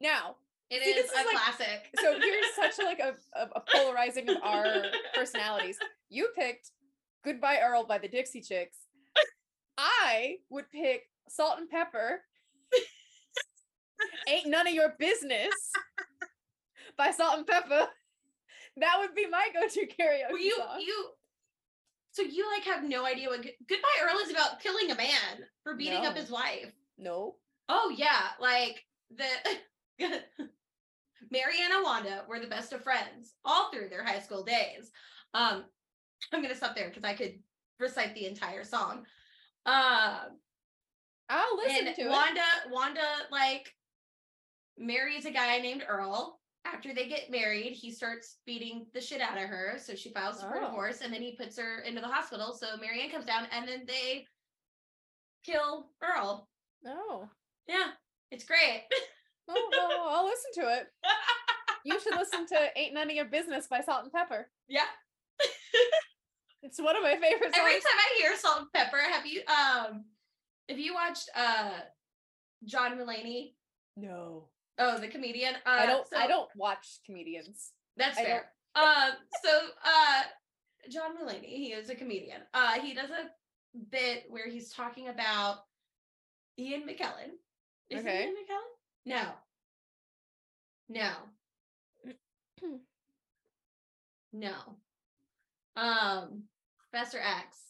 [0.00, 0.36] Now,
[0.70, 1.88] it See, is a is like- classic.
[2.00, 5.78] so here's such like a, a polarizing of our personalities.
[6.08, 6.70] You picked
[7.24, 8.78] Goodbye Earl by the Dixie Chicks.
[9.78, 12.16] I would pick Salt-N-Pepa.
[14.28, 15.52] Ain't none of your business
[16.98, 17.86] by Salt-N-Pepa.
[18.78, 20.80] That would be my go-to karaoke Well, you song.
[20.80, 21.06] you
[22.12, 25.74] so you like have no idea what Goodbye Earl is about killing a man for
[25.76, 26.72] beating up his wife.
[26.98, 27.36] no.
[27.68, 29.24] Oh yeah, like the
[31.30, 34.90] Mary and Wanda were the best of friends all through their high school days.
[35.34, 35.64] Um,
[36.32, 37.34] I'm gonna stop there because I could
[37.80, 39.04] recite the entire song.
[39.66, 40.38] Um,
[41.28, 42.08] I'll listen and to it.
[42.10, 43.72] Wanda, Wanda, like
[44.78, 46.40] marries a guy named Earl.
[46.64, 49.76] After they get married, he starts beating the shit out of her.
[49.78, 50.66] So she files for Oh.
[50.66, 52.52] divorce, and then he puts her into the hospital.
[52.54, 54.26] So Marianne comes down, and then they
[55.44, 56.48] kill Earl.
[56.86, 57.28] Oh.
[57.68, 57.90] Yeah,
[58.30, 58.84] it's great.
[59.48, 60.88] Oh, well, I'll listen to it.
[61.84, 64.44] You should listen to Ain't None of Your Business by Salt-N-Pepa.
[64.66, 64.86] yeah.
[66.62, 67.56] It's one of my favorite songs.
[67.56, 70.04] Every time I hear Salt-N-Pepa, have you um,
[70.68, 71.70] have you watched uh,
[72.64, 73.54] John Mulaney?
[73.96, 74.48] no.
[74.78, 75.54] Oh, the comedian.
[75.64, 77.72] Uh, I don't I don't watch comedians.
[77.96, 78.52] That's I fair.
[78.74, 79.50] Um, so
[79.82, 80.22] uh
[80.90, 82.42] John Mulaney, he is a comedian.
[82.52, 83.30] Uh he does a
[83.90, 85.60] bit where he's talking about
[86.58, 87.38] Ian McKellen.
[87.88, 88.24] Is Okay.
[88.24, 89.38] it Ian McKellen?
[90.90, 91.10] No.
[92.62, 92.70] No.
[94.34, 94.54] no.
[95.74, 96.42] Um
[96.90, 97.65] Professor X.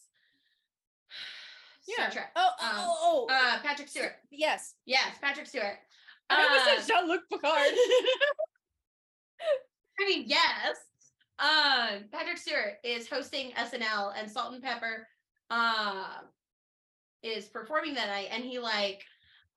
[1.93, 2.31] Star Trek.
[2.35, 4.13] Oh, Um, oh, oh, Uh Patrick Stewart.
[4.31, 4.75] yes.
[4.85, 5.77] Yes, Patrick Stewart.
[6.29, 7.71] I almost Uh, said Jean-Luc Picard.
[9.99, 10.77] I mean, yes.
[11.39, 15.05] Um, Patrick Stewart is hosting SNL, and Salt-N-Pepa,
[15.49, 16.07] uh,
[17.23, 19.01] is performing that night, and he like,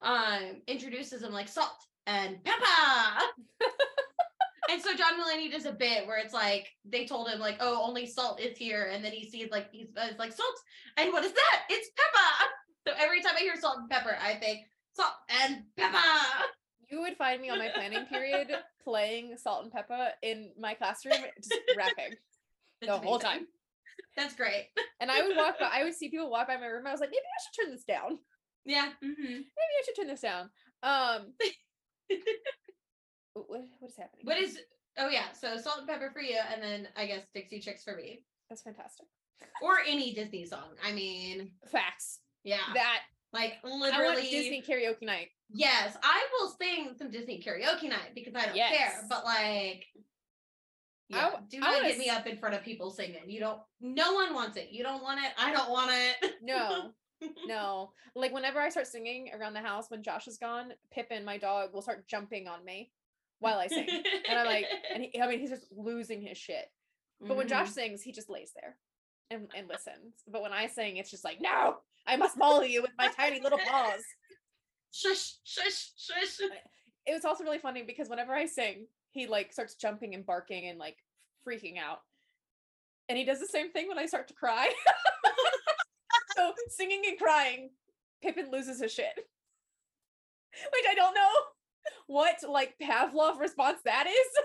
[0.03, 3.25] um, introduces him like salt and pepper.
[4.68, 7.83] and so John Mulaney does a bit where it's like they told him like, oh,
[7.87, 10.55] only salt is here, and then he sees like he's it's like salt,
[10.96, 11.62] and what is that?
[11.68, 12.51] It's pepper.
[12.88, 14.61] So every time I hear salt and pepper, I think
[14.94, 15.12] salt
[15.44, 15.99] and pepper.
[16.90, 18.49] You would find me on my planning period
[18.83, 22.16] playing Salt-N-Pepa in my classroom, just rapping
[22.81, 23.46] the That's whole time.
[24.16, 24.68] That's great.
[24.99, 26.87] And I would walk by, I would see people walk by my room.
[26.87, 28.18] I was like, maybe I should turn this down.
[28.64, 28.88] Yeah.
[29.03, 29.44] hmm Maybe
[29.79, 30.51] I should turn this down.
[30.83, 31.35] Um,
[33.48, 34.24] what, what is happening?
[34.26, 34.59] What is
[34.98, 37.96] Oh yeah, so salt and pepper for you, and then I guess Dixie Chicks for
[37.96, 39.07] me, That's fantastic.
[39.62, 40.74] or any Disney song.
[40.85, 42.20] I mean, Facts.
[42.42, 43.00] yeah, That
[43.33, 44.20] like literally I want.
[44.22, 45.29] Disney karaoke night.
[45.53, 48.92] Yes, I will sing some Disney karaoke night because I don't care.
[49.09, 49.87] But like,
[51.09, 53.22] yeah, w- do not wanna get me up in front of people singing.
[53.29, 53.61] You don't.
[53.81, 54.68] No one wants it.
[54.70, 55.33] You don't want it.
[55.38, 56.33] I don't want it.
[56.42, 56.90] No,
[57.46, 57.92] no.
[58.14, 61.72] Like whenever I start singing around the house when Josh is gone, Pippin, my dog,
[61.72, 62.90] will start jumping on me
[63.40, 63.88] while I sing.
[64.29, 66.70] and I'm like, and he, I mean, he's just losing his shit.
[67.20, 67.72] But when Josh Mhm.
[67.72, 68.76] sings, he just lays there
[69.31, 70.14] and, and listens.
[70.26, 73.40] But when I sing, it's just like, no, I must maul you with my tiny
[73.40, 74.03] little paws.
[74.92, 76.40] shush, shush, shush.
[77.07, 80.68] It was also really funny because whenever I sing, he like starts jumping and barking
[80.68, 80.96] and like
[81.46, 82.00] freaking out.
[83.09, 84.72] And he does the same thing when I start to cry.
[86.37, 87.70] so singing and crying,
[88.22, 89.12] Pippin loses his shit.
[89.16, 91.31] Which I don't know
[92.07, 94.43] what like Pavlov response that is,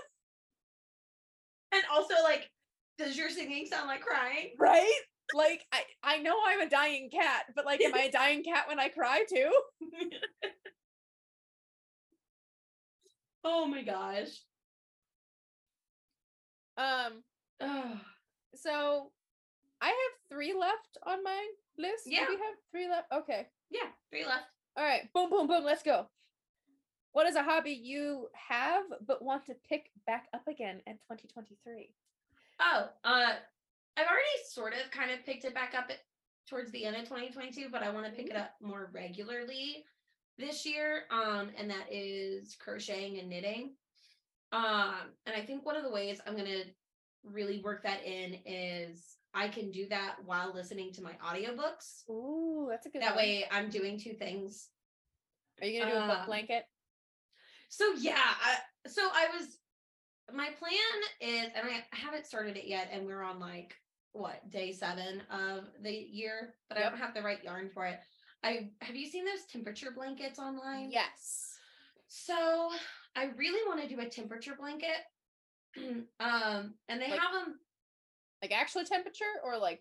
[1.72, 2.48] And also, like,
[2.96, 4.50] does your singing sound like crying?
[4.58, 5.00] right?
[5.34, 8.68] Like I, I know I'm a dying cat, but like am I a dying cat
[8.68, 9.50] when I cry too?
[13.44, 14.28] oh my gosh.
[16.78, 17.22] Um,
[18.54, 19.10] so
[19.80, 19.94] I have
[20.30, 21.46] three left on my
[21.78, 22.04] list.
[22.04, 22.26] Do Yeah.
[22.28, 23.10] we have three left?
[23.12, 23.48] Okay.
[23.70, 24.46] yeah, three left.
[24.76, 25.64] All right, boom, boom, boom.
[25.64, 26.06] Let's go.
[27.16, 31.88] What is a hobby you have but want to pick back up again in 2023?
[32.60, 33.32] Oh, uh,
[33.96, 36.00] I've already sort of kind of picked it back up at,
[36.46, 39.86] towards the end of 2022, but I want to pick it up more regularly
[40.36, 41.04] this year.
[41.10, 43.76] Um, and that is crocheting and knitting.
[44.52, 46.64] Um, and I think one of the ways I'm gonna
[47.24, 52.10] really work that in is I can do that while listening to my audiobooks.
[52.10, 53.24] Ooh, that's a good That one.
[53.24, 54.68] way I'm doing two things.
[55.62, 56.66] Are you gonna do a book um, blanket?
[57.68, 59.58] So yeah, I, so I was
[60.34, 60.70] my plan
[61.20, 63.74] is and I haven't started it yet and we're on like
[64.12, 67.98] what day 7 of the year, but I don't have the right yarn for it.
[68.42, 70.90] I have you seen those temperature blankets online?
[70.90, 71.58] Yes.
[72.08, 72.70] So
[73.16, 74.96] I really want to do a temperature blanket.
[76.20, 77.58] um and they Like- have them
[78.42, 79.80] Like actual temperature or like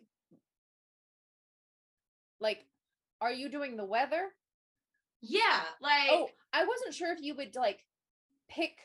[2.40, 2.66] like
[3.22, 4.30] are you doing the weather?
[5.28, 7.86] Yeah, like Oh, I wasn't sure if you would like
[8.50, 8.78] pick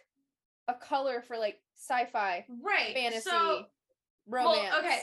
[0.68, 2.94] a color for like sci-fi, right.
[2.94, 3.66] fantasy, So
[4.26, 4.68] romance.
[4.72, 5.00] Well, okay.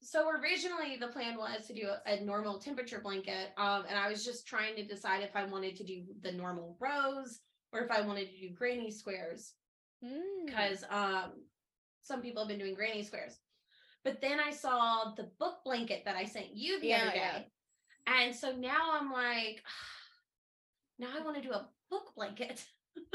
[0.00, 3.50] So originally the plan was to do a, a normal temperature blanket.
[3.56, 6.76] Um, and I was just trying to decide if I wanted to do the normal
[6.80, 7.40] rows
[7.72, 9.54] or if I wanted to do granny squares.
[10.04, 10.46] Mm.
[10.46, 11.32] Because um
[12.02, 13.38] some people have been doing granny squares.
[14.04, 17.16] But then I saw the book blanket that I sent you the Yeah, other day.
[17.16, 17.42] yeah.
[18.06, 19.62] And so now I'm like,
[20.98, 22.64] now I want to do a book blanket.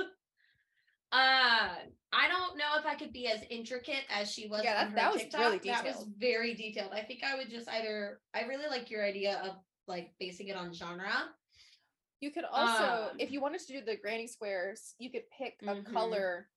[1.12, 1.76] Uh,
[2.12, 4.64] I don't know if I could be as intricate as she was.
[4.64, 5.40] Yeah, that- that was TikTok.
[5.42, 6.92] really That was very detailed.
[6.92, 8.20] I think I would just either.
[8.34, 11.30] I really like your idea of like basing it on genre.
[12.20, 15.60] You could also, if Um, you wanted to do the granny squares, you could pick
[15.62, 15.86] a Mhm.
[15.86, 16.50] color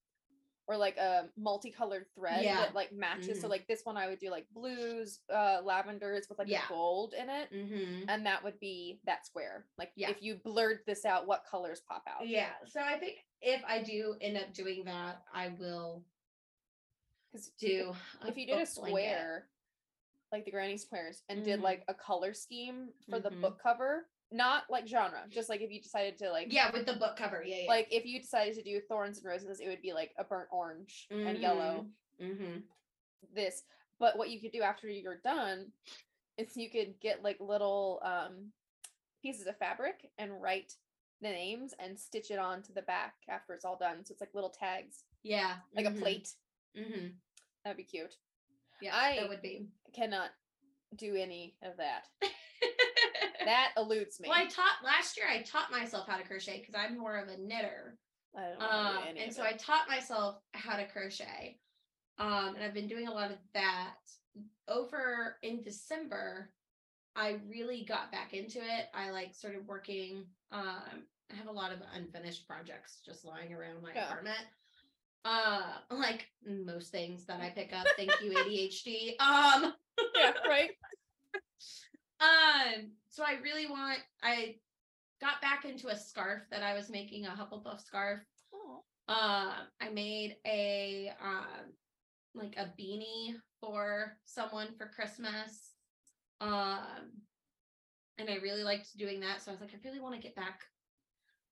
[0.67, 2.57] or like a multicolored thread Yeah.
[2.57, 3.39] that like matches.
[3.39, 3.51] So Mhm.
[3.51, 6.65] like this one, I would do like blues, uh, lavenders with like Yeah.
[6.65, 8.09] a gold in it, Mm-hmm.
[8.09, 9.65] and that would be that square.
[9.77, 10.09] Like Yeah.
[10.09, 12.27] if you blurred this out, what colors pop out?
[12.27, 12.53] Yeah.
[12.65, 16.03] So I think if I do end up doing that, I will
[17.31, 17.95] Because do.
[18.25, 18.89] if you did a book blanket.
[18.91, 19.49] square,
[20.33, 21.63] like the granny squares, and did Mhm.
[21.63, 23.41] like a color scheme for the Mhm.
[23.41, 26.93] book cover, not like genre, just like if you decided to like Yeah, with the
[26.93, 27.43] book cover.
[27.45, 27.61] Yeah.
[27.61, 27.67] yeah.
[27.67, 30.49] like if you decided to do thorns and roses, it would be like a burnt
[30.51, 31.85] orange and yellow.
[32.21, 32.59] Mm-hmm.
[33.33, 33.63] This,
[33.99, 35.67] but what you could do after you're done
[36.37, 38.51] is you could get like little um
[39.21, 40.73] pieces of fabric and write
[41.21, 44.05] the names and stitch it onto the back after it's all done.
[44.05, 45.55] So it's like little tags, Yeah.
[45.75, 46.29] like a plate.
[46.77, 47.07] Mm-hmm.
[47.63, 48.15] That'd be cute.
[48.81, 49.65] Yeah, I- that would be.
[49.95, 50.29] Cannot
[50.95, 52.05] do any of that.
[53.47, 54.27] That eludes me.
[54.27, 55.25] well, I taught last year.
[55.29, 57.97] I taught myself how to crochet because I'm more of a knitter.
[58.35, 58.65] I don't know.
[58.67, 59.41] Um, and so.
[59.41, 61.57] I taught myself how to crochet.
[62.19, 63.95] Um, and I've been doing a lot of that.
[64.67, 66.51] Over in December,
[67.15, 68.87] I really got back into it.
[68.93, 70.25] I like started working.
[70.51, 74.07] Um, I have a lot of unfinished projects just lying around my Yeah.
[74.07, 74.45] apartment.
[75.23, 77.87] Uh, like most things that I pick up.
[77.95, 79.19] Thank you, ADHD.
[79.21, 79.73] Um,
[80.15, 80.71] yeah, right.
[82.19, 84.57] um, so I really want I
[85.19, 88.19] got back into a scarf that I was making, a Hufflepuff scarf.
[88.53, 91.73] Oh, Um, I made a um
[92.35, 95.71] like a beanie for someone for Christmas.
[96.41, 97.23] Um
[98.19, 99.41] and I really liked doing that.
[99.41, 100.59] So I was like, I really want to get back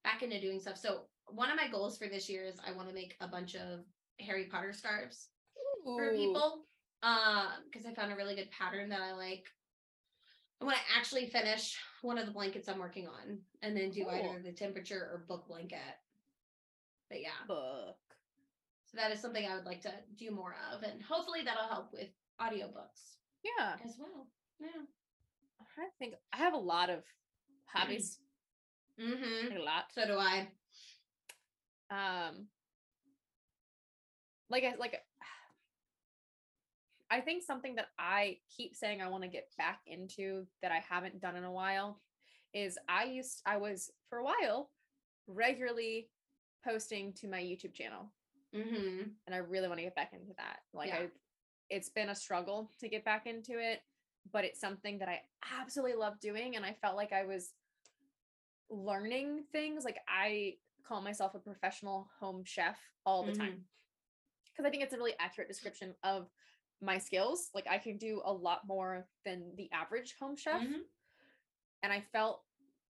[0.04, 0.78] back into doing stuff.
[0.78, 3.56] So one of my goals for this year is I want to make a bunch
[3.56, 3.80] of
[4.20, 5.30] Harry Potter scarves
[5.84, 6.68] for people.
[7.02, 9.46] Um, because I found a really good pattern that I like.
[10.66, 14.04] I want to actually finish one of the blankets I'm working on and then do
[14.04, 14.14] Cool.
[14.16, 15.78] either the temperature or book blanket.
[17.08, 17.98] But yeah, book.
[18.88, 21.94] so that is something I would like to do more of, and hopefully that'll help
[21.94, 22.08] with
[22.42, 23.76] audiobooks Yeah.
[23.86, 24.26] as well.
[24.60, 24.70] Yeah.
[25.76, 26.16] To think.
[26.34, 27.04] I have a lot of
[27.68, 28.18] hobbies.
[29.00, 29.50] Mm-hmm.
[29.50, 29.84] like a lot.
[29.94, 30.48] So do I.
[31.92, 32.48] um
[34.50, 34.96] like I like
[37.12, 40.80] I think something that I keep saying I want to get back into that I
[40.88, 42.00] haven't done in a while
[42.54, 44.70] is I used I was for a while
[45.28, 46.10] regularly
[46.64, 48.12] posting to my YouTube channel
[48.56, 49.02] Mm-hmm.
[49.28, 50.60] and I really want to get back into that.
[50.74, 50.96] Like Yeah.
[50.96, 51.08] I
[51.70, 53.82] it's been a struggle to get back into it,
[54.32, 55.22] but it's something that I
[55.60, 57.52] absolutely love doing and I felt like I was
[58.70, 59.84] learning things.
[59.84, 60.56] Like I
[60.88, 63.66] call myself a professional home chef all the time
[64.52, 66.28] because I think it's a really accurate description of
[66.82, 67.50] my skills.
[67.54, 70.62] Like I can do a lot more than the average home chef.
[70.62, 70.84] Mhm.
[71.84, 72.44] And I felt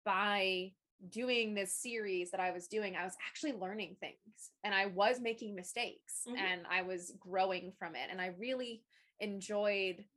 [0.04, 0.74] by
[1.08, 5.20] doing this series that I was doing, I was actually learning things and I was
[5.20, 6.38] making mistakes Mhm.
[6.38, 8.08] and I was growing from it.
[8.10, 8.84] And I really
[9.18, 10.08] enjoyed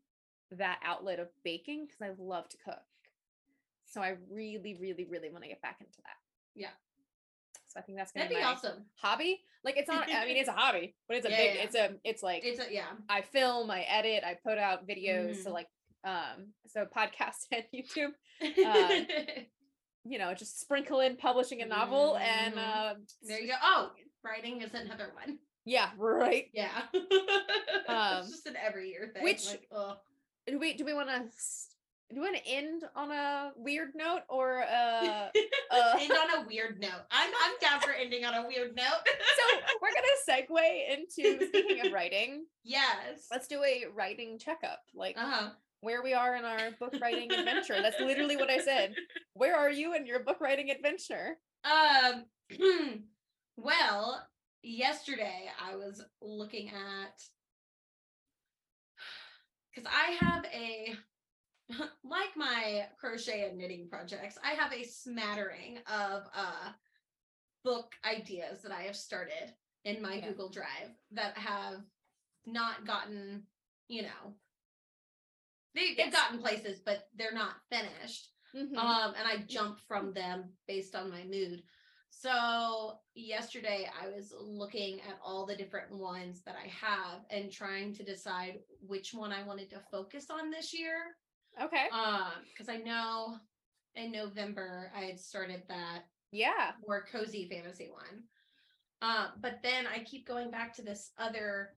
[0.51, 2.85] that outlet of baking because I love to cook.
[3.85, 6.17] So I really, really, really want to get back into that.
[6.53, 6.73] Yeah.
[7.75, 8.85] So I think that's gonna That'd be my awesome.
[9.01, 9.41] hobby.
[9.65, 11.61] Like it's not, I mean, it's a hobby, but it's a Yeah, big, yeah.
[11.63, 12.85] it's a, it's like It's a yeah.
[13.09, 15.37] I film, I edit, I put out videos.
[15.43, 15.53] So Mhm.
[15.53, 15.67] like,
[16.05, 18.11] um, so podcast and YouTube,
[18.41, 19.03] Uh,
[20.05, 22.57] you know, just sprinkle in publishing a novel and, Mhm.
[22.57, 23.55] uh, there you go.
[23.61, 23.91] Oh,
[24.23, 25.39] writing is another one.
[25.65, 26.45] yeah, right.
[26.53, 26.69] Yeah.
[26.93, 29.23] Um, it's just an every year thing.
[29.23, 29.97] which- like, ugh.
[30.47, 31.23] Do we, do we want to,
[32.13, 35.29] do we want to end on a weird note or, uh,
[35.71, 37.01] uh, end on a weird note.
[37.11, 39.01] I'm I'm down for ending on a weird note.
[39.37, 42.45] so we're gonna segue into speaking of writing.
[42.63, 43.27] yes.
[43.31, 45.49] Let's do a writing checkup, like Uh-huh.
[45.81, 47.81] where we are in our book writing adventure.
[47.81, 48.93] That's literally what I said.
[49.33, 51.37] Where are you in your book writing adventure?
[51.63, 52.25] Um
[53.57, 54.21] well,
[54.61, 57.19] yesterday I was looking at
[59.73, 60.93] because I have a
[62.03, 66.71] like my crochet and knitting projects, I have a smattering of uh
[67.63, 70.29] book ideas that I have started in my Yeah.
[70.29, 71.81] Google Drive that have
[72.45, 73.47] not gotten,
[73.87, 74.35] you know,
[75.73, 76.13] they, they've Yes.
[76.13, 78.77] gotten places, but they're not finished Mhm.
[78.77, 81.61] um and i jump from them based on my mood
[82.09, 87.93] so yesterday i was looking at all the different ones that i have and trying
[87.93, 91.17] to decide which one i wanted to focus on this year
[91.61, 91.87] okay.
[91.91, 93.37] um because i know
[93.95, 96.71] in november i had started that yeah.
[96.85, 98.23] more cozy fantasy one
[99.01, 101.75] um but then i keep going back to this other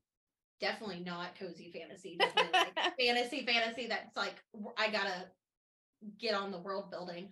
[0.60, 4.42] definitely not cozy fantasy definitely like fantasy fantasy that's like
[4.76, 5.26] I gotta
[6.18, 7.30] get on the world building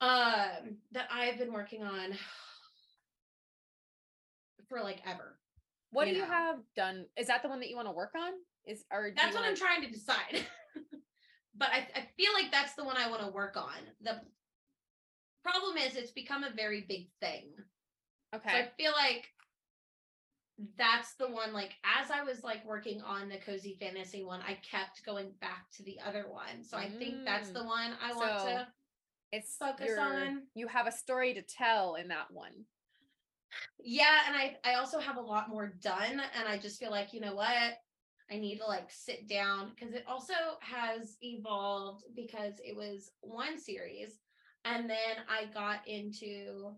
[0.00, 2.12] um that I've been working on
[4.68, 5.38] for like ever.
[5.90, 7.06] What you do you have done?
[7.16, 8.32] Is that the one that you want to work on?
[8.66, 10.44] Is or That's what wanna- I'm trying to decide.
[11.56, 13.76] but I, I feel like that's the one I want to work on.
[14.02, 14.20] The
[15.42, 17.50] problem is it's become a very big thing.
[18.34, 18.50] Okay.
[18.50, 19.28] So I feel like
[20.78, 24.54] that's the one like as I was like working on the cozy fantasy one, I
[24.54, 26.62] kept going back to the other one.
[26.62, 27.54] So I think that's Mm.
[27.54, 28.68] the one I want So, to
[29.32, 32.66] It's focus your- on- You have a story to tell in that one.
[33.78, 37.12] Yeah, and I I also have a lot more done and I just feel like,
[37.12, 37.83] you know what?
[38.30, 43.58] I need to like sit down because it also has evolved because it was one
[43.58, 44.18] series
[44.64, 46.72] and then I got into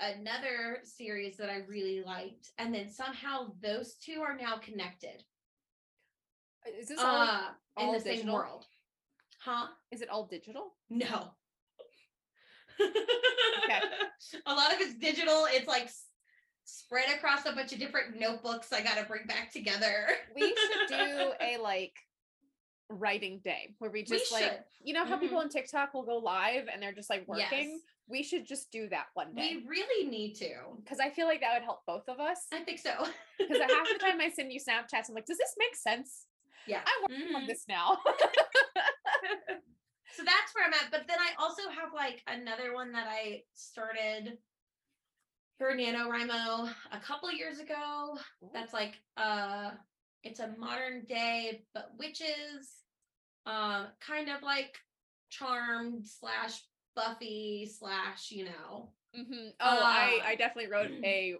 [0.00, 5.22] another series that I really liked and then somehow those two are now connected
[6.78, 7.06] Is this all?
[7.06, 8.66] uh in all the same world.
[9.40, 9.66] Huh?
[9.90, 10.74] Is it all digital?
[10.88, 11.32] No.
[12.80, 13.80] okay.
[14.46, 15.46] A lot of it's digital.
[15.50, 15.90] It's like
[16.64, 20.06] spread across a bunch of different notebooks I got to bring back together.
[20.34, 21.92] We should do a like
[22.90, 24.58] writing day where we We just like should.
[24.82, 25.42] you know how people Mhm.
[25.44, 27.70] on TikTok will go live and they're just like working.
[27.72, 27.80] Yes.
[28.06, 30.50] We should just do that one day We really need to.
[30.82, 32.46] because I feel like that would help both of us.
[32.52, 32.92] I think so.
[33.38, 36.26] Because half the time I send you Snapchats, I'm like, does this make sense?
[36.66, 36.82] Yeah.
[36.86, 37.46] I'm working on Mhm.
[37.46, 37.98] this now.
[40.16, 40.92] So that's where I'm at.
[40.92, 44.38] But then I also have like another one that I started
[45.58, 48.18] for NaNoWriMo a couple years ago.
[48.52, 49.70] That's like uh
[50.22, 52.72] it's a modern day but witches.
[53.46, 54.76] Um kind of like
[55.30, 56.60] charmed slash
[56.96, 58.92] Buffy slash, you know.
[59.16, 59.50] Mhm.
[59.60, 61.36] Oh, I Uh, I definitely wrote a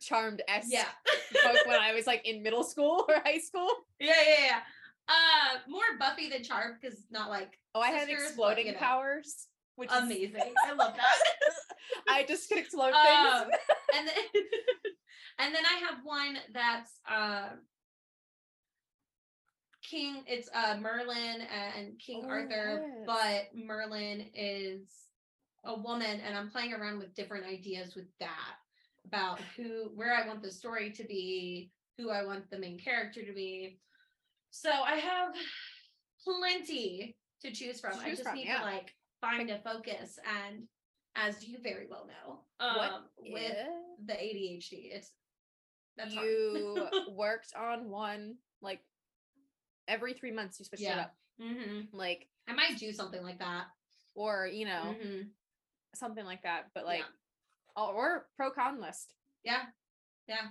[0.00, 0.84] Charmed S Yeah.
[1.44, 3.68] book when I was like in middle school or high school.
[3.98, 4.60] yeah, yeah, yeah.
[5.08, 8.72] Uh, more Buffy than Charmed because not like Oh, I had sisters, but, exploding you
[8.72, 9.48] know, powers,
[9.78, 10.52] which is amazing.
[10.66, 11.54] I love that.
[12.08, 13.58] I just could explode Um, things.
[13.96, 14.42] and then
[15.38, 17.50] and then I have one that's uh
[19.88, 21.42] King it's uh Merlin
[21.76, 23.04] and King Oh, Arthur, yes.
[23.06, 24.88] but Merlin is
[25.64, 28.56] a woman and I'm playing around with different ideas with that
[29.06, 33.24] about who where I want the story to be, who I want the main character
[33.24, 33.78] to be.
[34.50, 35.34] So I have
[36.24, 37.98] plenty to choose from.
[38.00, 38.58] I just from, need yeah.
[38.58, 40.64] to like find a focus and
[41.16, 43.56] as you very well know, What um, with
[44.06, 45.10] the ADHD, it's
[45.96, 48.80] that's you worked on one like
[49.88, 51.00] every three months you switched it Yeah.
[51.00, 51.14] up.
[51.40, 53.66] hmm Like I might do something like that.
[54.14, 55.28] or you know, Mhm.
[55.94, 56.70] something like that.
[56.74, 57.82] But like Yeah.
[57.82, 59.14] or- or pro con list.
[59.44, 59.66] Yeah.
[60.26, 60.48] Yeah.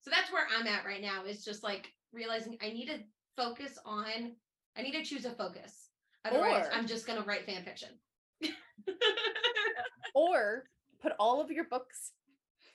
[0.00, 2.98] So that's where I'm at right now is just like realizing I need to
[3.36, 4.36] focus on
[4.76, 5.81] I need to choose a focus.
[6.24, 7.90] Otherwise, Or- I'm just gonna write fan fiction.
[10.14, 10.64] Or
[11.00, 12.12] put all of your books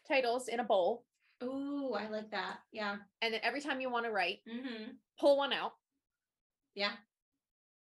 [0.07, 1.05] titles in a bowl.
[1.43, 2.57] Ooh, I like that.
[2.71, 2.95] Yeah.
[3.21, 4.91] And then every time you want to write, Mm-hmm.
[5.19, 5.73] pull one out,
[6.73, 6.93] Yeah.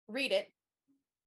[0.08, 0.50] read it.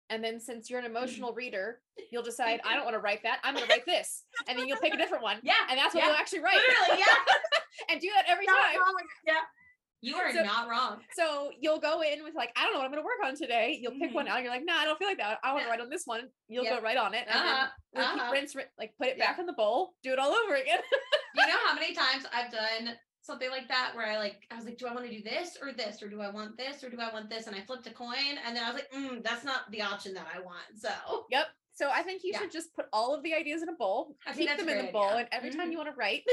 [0.09, 1.81] And then since you're an emotional reader,
[2.11, 3.41] you'll decide, I don't want to write that.
[3.43, 4.23] I'm going to write this.
[4.47, 5.38] And then you'll pick a different one.
[5.43, 5.53] Yeah.
[5.69, 6.09] And that's what yeah.
[6.09, 6.55] you'll actually write.
[6.57, 7.91] Literally, yeah.
[7.91, 8.79] and do that every Not time.
[8.79, 8.95] wrong.
[9.25, 9.33] Yeah.
[10.01, 11.01] You are So- not wrong.
[11.17, 13.35] So you'll go in with like, I don't know what I'm going to work on
[13.35, 13.77] today.
[13.81, 14.41] You'll pick one out.
[14.43, 15.39] You're like, nah, I don't feel like that.
[15.43, 15.71] I want to Yeah.
[15.71, 16.29] write on this one.
[16.47, 16.77] You'll Yep.
[16.77, 17.25] go right on it.
[17.27, 17.67] And Uh-huh.
[17.93, 18.31] then repeat, Uh-huh.
[18.31, 19.25] rinse, rin- like put it Yeah.
[19.31, 20.79] back in the bowl, do it all over again.
[21.35, 24.65] you know how many times I've done something like that where I like I was
[24.65, 26.89] like, do I want to do this or this or do I want this or
[26.91, 27.47] do I want this?
[27.47, 30.13] And I flipped a coin and then I was like, mm, that's not the option
[30.13, 30.65] that I want.
[30.77, 31.47] So yep.
[31.73, 32.39] So I think you Yeah.
[32.41, 34.91] should just put all of the ideas in a bowl, I keep them in the
[34.93, 35.19] bowl, idea.
[35.21, 35.71] and every time Mhm.
[35.71, 36.23] you want to write,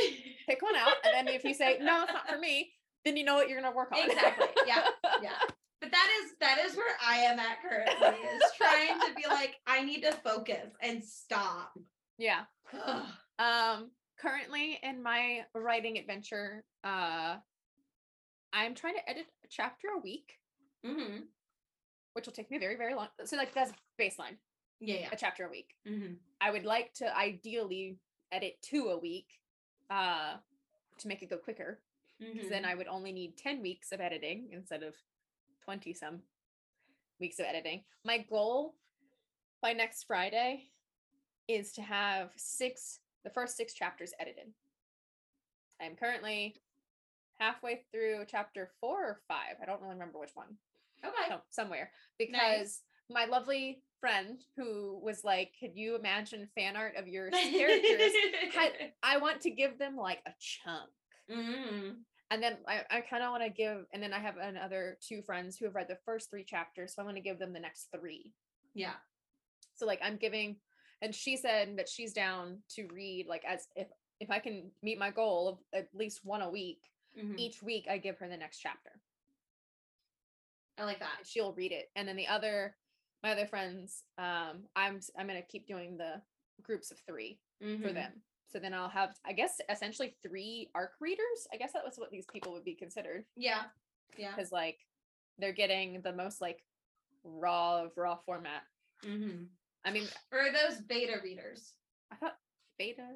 [0.46, 0.94] pick one out.
[1.04, 2.72] And then if you say, no, it's not for me,
[3.04, 3.98] then you know what you're going to work on.
[4.08, 4.46] Exactly.
[4.66, 4.84] Yeah.
[5.22, 5.30] yeah.
[5.80, 9.56] But that is that is where I am at currently is trying to be like,
[9.66, 11.76] I need to focus and stop.
[12.18, 12.42] yeah.
[13.40, 17.34] Um, currently in my writing adventure, uh,
[18.52, 20.38] I'm trying to edit a chapter a week,
[20.86, 21.22] Mhm.
[22.12, 23.08] which will take me very, very long.
[23.24, 24.36] So like that's baseline,
[24.78, 25.08] Yeah, yeah.
[25.10, 25.74] a chapter a week.
[25.84, 26.18] Mhm.
[26.40, 27.98] I would like to ideally
[28.30, 29.26] edit two a week,
[29.90, 30.36] uh,
[30.98, 31.80] to make it go quicker.
[32.38, 32.64] 'Cause then.
[32.64, 34.94] I would only need 10 weeks of editing instead of
[35.64, 36.22] 20 some
[37.18, 37.84] weeks of editing.
[38.04, 38.76] My goal
[39.60, 40.70] by next Friday
[41.48, 44.52] is to have six, the first six chapters edited.
[45.80, 46.62] I'm currently
[47.38, 49.56] halfway through chapter four or five.
[49.60, 50.56] I don't really remember which one.
[51.04, 51.28] Okay.
[51.28, 57.08] So somewhere because my lovely friend who was like, Could you imagine fan art of
[57.08, 58.12] your characters?
[58.52, 60.90] had, I want to give them like a chunk
[61.28, 62.04] Mhm.
[62.32, 65.20] And then I, I kind of want to give and then i have another two
[65.22, 67.60] friends who have read the first three chapters so i want to give them the
[67.60, 68.32] next three
[68.74, 68.94] Yeah.
[69.74, 70.56] so like i'm giving
[71.02, 73.88] and she said that she's down to read like as if
[74.20, 76.80] if i can meet my goal of at least one a week
[77.18, 77.38] Mhm.
[77.38, 78.90] each week i give her the next chapter
[80.78, 81.18] I like that.
[81.26, 82.74] she'll read it and then the other
[83.22, 86.22] my other friends um i'm I'm gonna keep doing the
[86.62, 87.94] groups of three for Mhm.
[87.94, 88.12] them
[88.52, 92.10] so then i'll have i guess essentially three arc readers i guess that was what
[92.10, 93.62] these people would be considered Yeah.
[94.18, 94.32] Yeah.
[94.36, 94.78] because like
[95.38, 96.62] they're getting the most like
[97.24, 98.62] raw of raw format.
[99.04, 99.44] Mm-hmm.
[99.84, 101.72] I mean, Or are those beta readers?
[102.12, 102.36] I thought
[102.78, 103.06] beta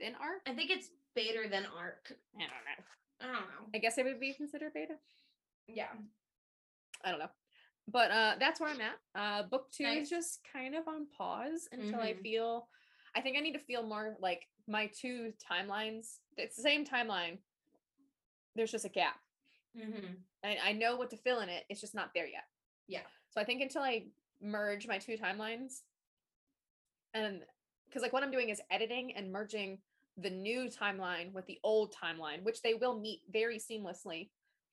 [0.00, 0.40] then arc.
[0.46, 2.12] I think it's beta than arc.
[2.36, 2.84] I don't know.
[3.20, 3.68] I don't know.
[3.74, 4.94] I guess it would be considered beta.
[5.66, 5.92] Yeah.
[7.04, 7.30] I don't know.
[7.90, 8.98] But uh that's where I'm at.
[9.14, 10.04] Uh book two Nice.
[10.04, 12.22] is just kind of on pause until I Mhm.
[12.22, 12.68] feel
[13.18, 16.18] I think I need to feel more like my two timelines.
[16.36, 17.38] It's the same timeline.
[18.54, 19.16] There's just a gap.
[19.76, 20.14] Mm-hmm.
[20.44, 21.64] I, I know what to fill in it.
[21.68, 22.44] It's just not there yet.
[22.86, 23.00] Yeah.
[23.30, 24.04] So I think until I
[24.40, 25.80] merge my two timelines,
[27.12, 27.40] and
[27.88, 29.78] because like what I'm doing is editing and merging
[30.16, 34.28] the new timeline with the old timeline, which they will meet very seamlessly.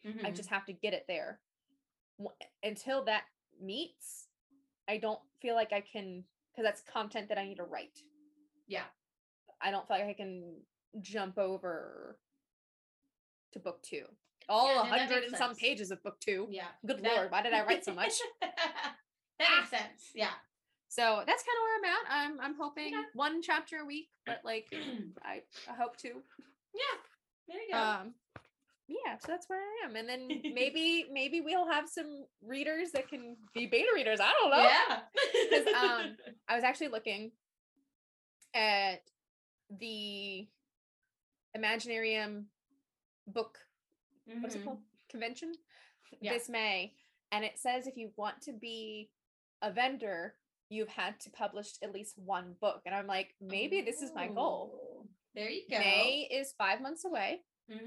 [0.06, 0.24] Mm-hmm.
[0.24, 1.40] I just have to get it there.
[2.64, 3.24] Until that
[3.60, 4.28] meets,
[4.88, 8.04] I don't feel like I can because that's content that I need to write.
[8.68, 8.84] Yeah.
[9.62, 10.58] I don't feel like I can
[11.02, 12.18] jump over
[13.54, 14.06] to book two.
[14.48, 16.48] All Yeah, a hundred makes and some pages of book two.
[16.52, 16.68] Yeah.
[16.86, 18.14] Good That- lord, why did I write so much?
[18.42, 18.58] that
[19.58, 20.12] makes sense.
[20.14, 20.30] Yeah.
[20.88, 22.06] So that's kind of where I'm at.
[22.10, 23.04] I'm I'm hoping Okay.
[23.16, 24.68] one chapter a week, but like
[25.24, 26.10] I, I hope to.
[26.10, 26.98] Yeah.
[27.48, 27.78] There you go.
[27.78, 28.14] Um
[28.88, 29.96] yeah, so that's where I am.
[29.96, 34.20] And then maybe maybe we'll have some readers that can be beta readers.
[34.22, 34.70] I don't know.
[35.72, 35.72] yeah.
[35.82, 37.32] um, I was actually looking
[38.56, 39.02] at
[39.80, 40.48] the
[41.56, 42.46] Imaginarium
[43.28, 43.58] book
[44.42, 44.80] what's it called
[45.10, 45.54] convention
[46.22, 46.34] Yeah.
[46.34, 46.94] this May,
[47.32, 49.10] and it says if you want to be
[49.62, 50.36] a vendor,
[50.70, 54.28] you've had to publish at least one book, and I'm like, maybe this is my
[54.28, 54.80] goal.
[55.04, 55.78] Oh, There you go.
[55.80, 57.42] May is five months away,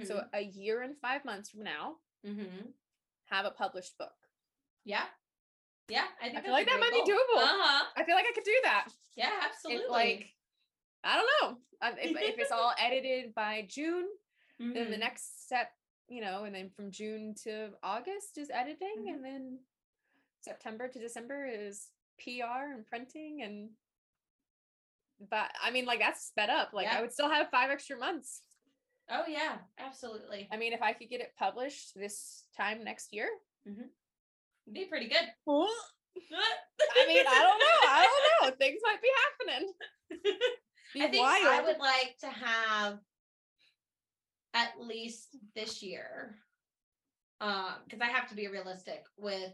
[0.05, 0.29] so Mhm.
[0.35, 2.73] a year and five months from now, Mhm.
[3.27, 4.15] have a published book.
[4.85, 5.07] yeah,
[5.89, 6.09] yeah.
[6.21, 7.43] I think I feel like that might be doable.
[7.43, 7.93] Uh huh.
[7.97, 8.89] I feel like I could do that.
[9.17, 9.89] Yeah, absolutely.
[9.89, 10.38] like
[11.05, 11.59] I don't know
[12.01, 14.07] if, if it's all edited by June,
[14.59, 15.01] then the Mhm.
[15.01, 15.71] next step,
[16.09, 19.15] you know, and then from June to August is editing, Mhm.
[19.15, 19.59] and then
[20.41, 21.89] September to December is
[22.19, 23.71] PR and printing, and
[25.21, 26.73] but I mean, like that's sped up.
[26.73, 26.99] Like Yeah.
[26.99, 28.43] I would still have five extra months.
[29.11, 30.49] Oh yeah, absolutely.
[30.53, 33.29] I mean, if I could get it published this time next year,
[34.73, 35.33] Be pretty good.
[35.47, 37.89] I mean, I don't know.
[37.89, 38.57] I don't know.
[38.57, 39.73] Things might be happening.
[40.95, 42.99] Be I think I would like to have
[44.55, 46.35] at least this year.
[47.41, 49.53] Um, because I have to be realistic with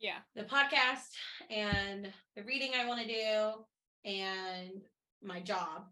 [0.00, 0.18] yeah.
[0.34, 1.10] the podcast
[1.50, 4.80] and the reading I want to do and
[5.22, 5.86] my job.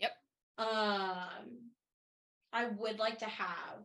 [0.00, 0.12] Yep.
[0.58, 1.70] Um
[2.54, 3.78] I would like to have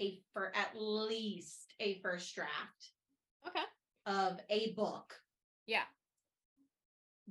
[0.00, 2.90] a for at least a first draft
[3.46, 3.64] Okay.
[4.06, 5.14] of a book
[5.66, 5.84] Yeah.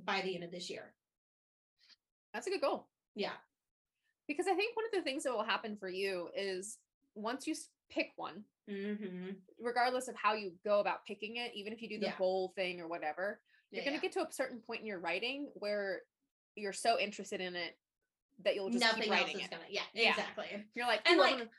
[0.05, 0.93] by the end of this year.
[2.39, 2.87] That's a good goal.
[3.15, 3.33] Yeah.
[4.25, 6.77] Because I think one of the things that will happen for you is
[7.13, 7.53] once you
[7.89, 9.31] pick one, Mm-hmm.
[9.59, 12.17] regardless of how you go about picking it, even if you do the Yeah.
[12.17, 14.09] bowl thing or whatever, you're Yeah, going to yeah.
[14.09, 16.03] get to a certain point in your writing where
[16.55, 17.77] you're so interested in it
[18.45, 19.51] that you'll just Nothing keep else writing is it.
[19.51, 20.11] gonna yeah, Yeah.
[20.11, 20.65] exactly.
[20.75, 21.49] You're like, And like wanna-"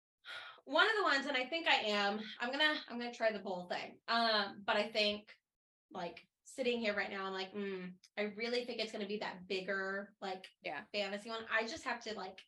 [0.64, 3.38] one of the ones, and I think I am, I'm gonna I'm gonna try the
[3.40, 3.98] bowl thing.
[4.08, 5.36] Um, but I think
[5.90, 6.24] like
[6.54, 10.12] sitting here right now, I'm like, mm, I really think it's gonna be that bigger,
[10.20, 10.80] like Yeah.
[10.92, 11.44] fantasy one.
[11.52, 12.38] I just have to like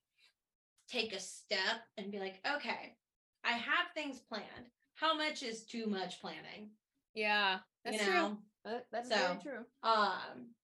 [0.89, 2.97] take a step and be like, okay,
[3.45, 4.69] I have things planned.
[4.95, 6.71] How much is too much planning?
[7.15, 8.15] yeah, that's you true.
[8.15, 8.39] know?
[8.65, 9.65] That- that's So, very true.
[9.83, 10.55] Um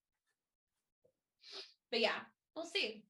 [1.91, 2.21] but yeah,
[2.55, 3.03] we'll see.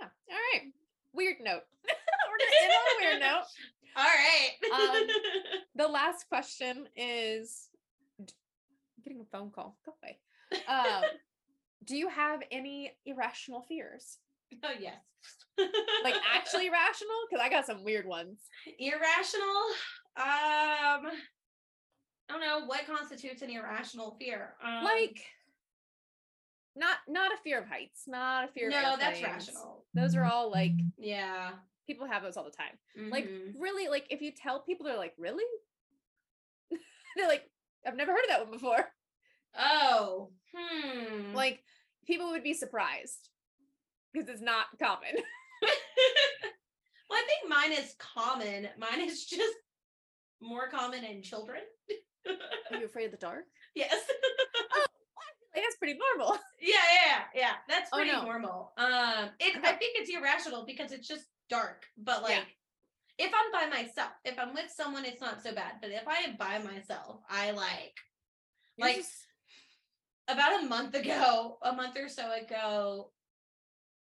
[0.00, 0.08] Yeah.
[0.30, 0.72] All right.
[1.12, 1.62] Weird note.
[1.84, 3.44] We're going to end on a weird note.
[3.96, 5.00] All right.
[5.00, 5.06] Um,
[5.74, 7.68] The last question is
[9.02, 9.76] getting a phone call.
[9.84, 10.18] Go away.
[10.68, 11.02] Um,
[11.86, 14.18] do you have any irrational fears?
[14.64, 14.94] oh yes.
[16.04, 17.16] Like actually rational?
[17.28, 18.40] Because I got some weird ones.
[18.78, 19.62] irrational
[20.14, 25.24] um i don't know what constitutes an irrational fear um, Like
[26.76, 30.24] not not a fear of heights, not a fear of no that's rational Those are
[30.24, 31.52] all like yeah
[31.86, 33.10] people have those all the time.
[33.10, 33.54] Like mhm.
[33.58, 35.44] really, like if you tell people, they're like, really?
[37.16, 37.44] they're like,
[37.86, 38.84] I've never heard of that one before.
[39.58, 41.62] oh hmm Like
[42.06, 43.28] people would be surprised
[44.12, 45.14] because it's not common.
[45.62, 49.54] well i think mine is common mine is just
[50.40, 51.60] more common in children
[52.26, 53.44] Are you afraid of the dark?
[53.74, 53.92] yes
[55.54, 56.36] Like, that's pretty normal.
[56.60, 56.74] yeah
[57.04, 58.22] yeah yeah that's Oh, pretty no.
[58.24, 62.42] normal um it, i think it's irrational because it's just dark but like Yeah.
[63.22, 66.16] If i'm by myself if i'm with someone it's not so bad but if i
[66.28, 67.96] am by myself i like
[68.76, 69.26] You're Like, just-
[70.28, 73.10] about a month ago, a month or so ago,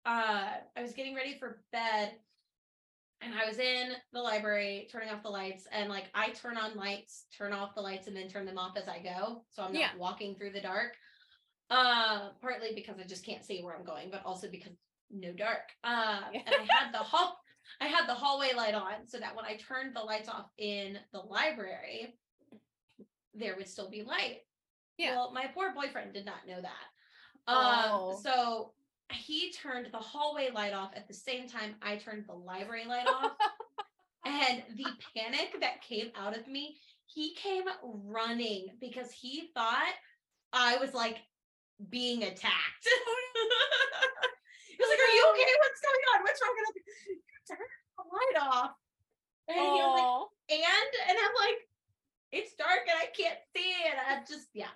[0.07, 2.13] uh, I was getting ready for bed
[3.21, 6.77] and I was in the library turning off the lights and like I turn on
[6.77, 9.45] lights, turn off the lights and then turn them off as I go.
[9.51, 9.91] So I'm not Yeah.
[9.99, 10.93] walking through the dark.
[11.71, 14.73] Uh partly because I just can't see where I'm going, but also because
[15.11, 15.69] no dark.
[15.83, 17.37] Uh and I had the hall
[17.81, 20.99] I had the hallway light on so that when I turned the lights off in
[21.13, 22.15] the library,
[23.35, 24.39] there would still be light.
[24.99, 25.17] Yeah.
[25.17, 27.53] Well, my poor boyfriend did not know that.
[27.53, 28.21] Um, Oh.
[28.23, 28.73] so
[29.13, 33.07] he turned the hallway light off at the same time I turned the library light
[33.07, 33.33] off.
[34.27, 39.93] and the panic that came out of me, he came running because he thought
[40.53, 41.19] I was like
[41.91, 42.43] being attacked.
[44.69, 45.53] he was like, Are you okay?
[45.61, 46.23] What's going on?
[46.23, 46.55] What's wrong?
[47.51, 48.71] And I'm like, "You turned the light off.
[49.49, 51.61] And he was like, and and I'm like,
[52.33, 53.95] it's dark and I can't see it.
[53.97, 54.75] I just yeah.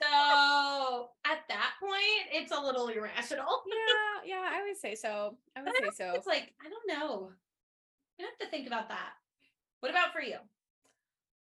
[0.00, 3.62] So at that point, it's a little irrational.
[3.66, 5.36] yeah, yeah, I would say so.
[5.56, 6.12] I would I say so.
[6.14, 7.30] It's like I don't know.
[8.20, 9.12] I have to think about that.
[9.80, 10.38] What about for you?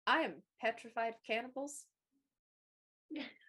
[0.06, 1.84] I am petrified of cannibals.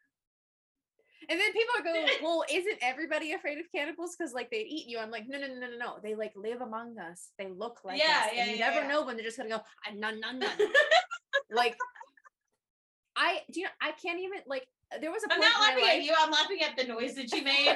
[1.30, 4.16] And then people are going, well, isn't everybody afraid of cannibals?
[4.18, 5.00] Because like they eat you.
[5.00, 5.96] I'm like, no, no, no, no, no.
[6.04, 7.30] They like live among us.
[7.38, 8.32] They look like Yeah, us.
[8.34, 8.88] yeah, and you yeah, never yeah.
[8.88, 10.58] know when they're just gonna go, "Ah, none, none, none.
[11.52, 11.76] like
[13.16, 14.68] I do you know I can't even like
[15.00, 16.14] there was a I'm not laughing life, at you.
[16.18, 17.76] I'm laughing at the noise that you made.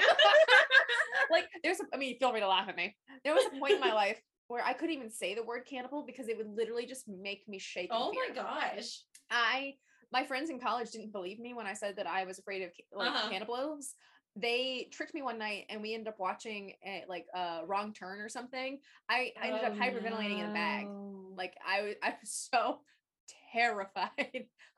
[1.32, 2.96] like there's a, I mean feel free to laugh at me.
[3.24, 6.04] There was a point in my life where I couldn't even say the word cannibal
[6.06, 7.90] because it would literally just make me shake.
[7.92, 9.02] oh my gosh.
[9.30, 9.74] I
[10.12, 12.72] my friends in college didn't believe me when I said that I was afraid of
[12.94, 13.30] like Uh-huh.
[13.30, 13.96] cannibals.
[14.36, 18.22] They tricked me one night and we ended up watching a, like a wrong turn
[18.22, 18.80] or something.
[19.10, 20.86] I, I ended up Oh, hyperventilating in a bag.
[21.36, 22.82] Like I was I was so
[23.54, 24.12] terrified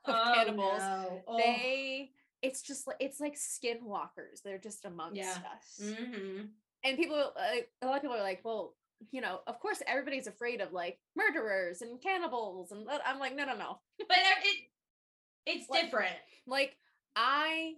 [0.06, 0.82] of Oh, cannibals.
[0.82, 1.24] no.
[1.28, 1.36] Oh.
[1.38, 2.12] They
[2.42, 4.42] it's just like it's like skinwalkers.
[4.44, 5.36] They're just amongst Yeah.
[5.54, 5.78] us.
[5.80, 6.48] Mhm.
[6.84, 8.76] And people like a lot of people are like, well,
[9.10, 13.44] you know, of course everybody's afraid of like murderers and cannibals and I'm like, no,
[13.44, 13.80] no, no.
[13.98, 14.69] But it, it
[15.46, 16.16] it's Like- different.
[16.46, 16.76] Like
[17.16, 17.74] I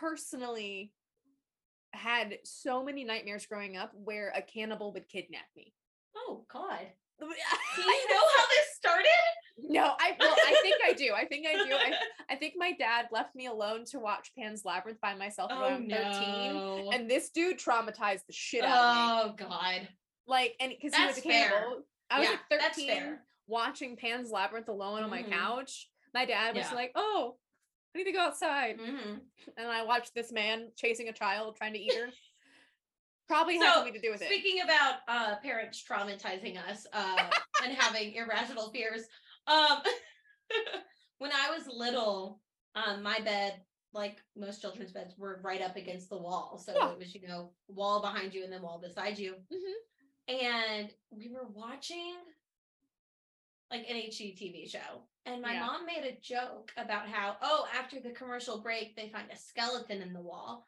[0.00, 0.92] personally
[1.92, 5.74] had so many nightmares growing up where a cannibal would kidnap me.
[6.16, 6.80] Oh God.
[7.20, 7.30] Do I
[7.76, 9.06] you know how this started?
[9.58, 11.12] No, I well, I think I do.
[11.14, 11.74] I think I do.
[11.74, 11.92] I,
[12.30, 15.88] I think my dad left me alone to watch Pan's Labyrinth by myself Oh around
[15.90, 15.92] 13.
[15.92, 16.90] no.
[16.92, 19.44] And this dude traumatized the shit out of me.
[19.44, 19.88] oh God.
[20.26, 21.50] Like, and because he was a That's fair.
[21.50, 21.82] cannibal.
[22.10, 25.30] I was Yeah, like 13 watching Pan's Labyrinth alone on my Mhm.
[25.30, 25.88] couch.
[26.14, 26.74] My dad was Yeah.
[26.74, 27.36] like, Oh,
[27.94, 28.78] I need to go outside.
[28.78, 29.20] Mhm.
[29.56, 32.08] And I watched this man chasing a child trying to eat her.
[33.28, 34.26] Probably had So, something to do with it.
[34.26, 37.30] Speaking about uh parents traumatizing us uh
[37.62, 39.06] and having irrational fears,
[39.46, 39.82] um
[41.18, 42.40] when I was little,
[42.74, 46.58] um my bed, like most children's beds, were right up against the wall.
[46.58, 46.90] So Yeah.
[46.92, 49.36] it was, you know, wall behind you and then wall beside you.
[49.50, 49.74] Mhm.
[50.28, 52.16] And we were watching
[53.70, 55.08] like an HGTV show.
[55.24, 55.60] And my Yeah.
[55.60, 60.02] mom made a joke about how, oh, after the commercial break, they find a skeleton
[60.02, 60.66] in the wall.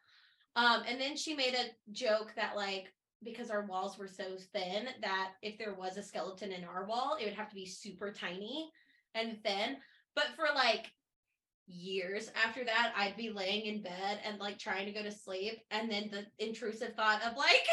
[0.55, 2.93] Um, and then she made a joke that like
[3.23, 7.15] because our walls were so thin that if there was a skeleton in our wall,
[7.19, 8.71] it would have to be super tiny
[9.13, 9.81] and thin.
[10.15, 10.93] But for like
[11.67, 15.59] years after that, I'd be laying in bed and like trying to go to sleep,
[15.71, 17.67] and then the intrusive thought of like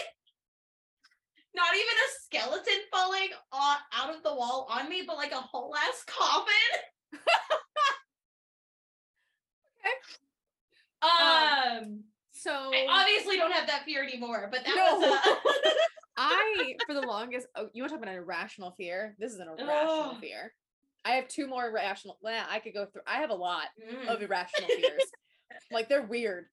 [1.55, 5.74] not even a skeleton falling out of the wall on me, but like a whole
[5.76, 6.46] ass coffin.
[11.03, 14.98] Um, So I obviously don't have that fear anymore, but that No.
[14.98, 15.34] was uh,
[16.16, 19.16] I, for the longest, oh, you want to talk about an irrational fear?
[19.18, 20.20] This is an irrational Ugh.
[20.20, 20.53] fear.
[21.05, 22.18] I have two more irrational.
[22.22, 23.03] Well, I could go through.
[23.07, 23.64] I have a lot
[24.09, 24.22] of Mm.
[24.22, 25.03] irrational fears.
[25.70, 26.46] like they're weird.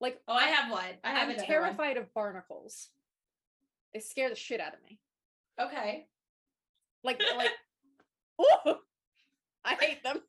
[0.00, 0.82] Like Oh, I have one.
[1.04, 1.46] I have I'm another one.
[1.46, 2.88] terrified of barnacles.
[3.94, 4.98] They scare the shit out of me.
[5.60, 6.06] Okay.
[7.04, 7.50] Like like.
[8.40, 8.74] Ooh,
[9.64, 10.20] I hate them.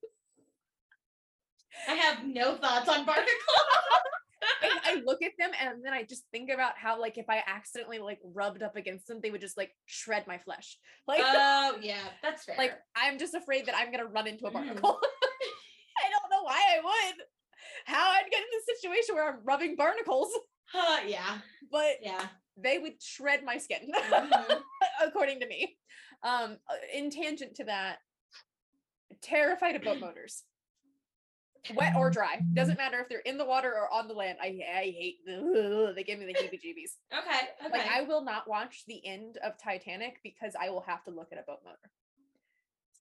[1.88, 3.32] I have no thoughts on barnacles.
[4.61, 7.41] I, I look at them and then I just think about how like if I
[7.47, 10.78] accidentally like rubbed up against them, they would just like shred my flesh.
[11.07, 12.55] Like Oh yeah, that's fair.
[12.57, 14.53] like I'm just afraid that I'm gonna run into a Mm.
[14.53, 14.99] barnacle.
[15.01, 17.24] I don't know why I would.
[17.86, 20.30] How I'd get in a situation where I'm rubbing barnacles,
[20.66, 21.38] Huh, yeah,
[21.72, 22.28] but yeah.
[22.58, 24.62] They would shred my skin, Mhm.
[25.04, 25.78] according to me.
[26.24, 27.97] Um, uh, in tangent to that,
[29.22, 30.43] terrified of boat motors.
[31.76, 34.38] Wet or dry, doesn't matter if they're in the water or on the land.
[34.41, 35.93] I I hate them.
[35.95, 36.97] They give me the heebie-jeebies.
[37.18, 37.72] Okay, okay.
[37.72, 41.30] Like I will not watch the end of Titanic because I will have to look
[41.32, 41.89] at a boat motor.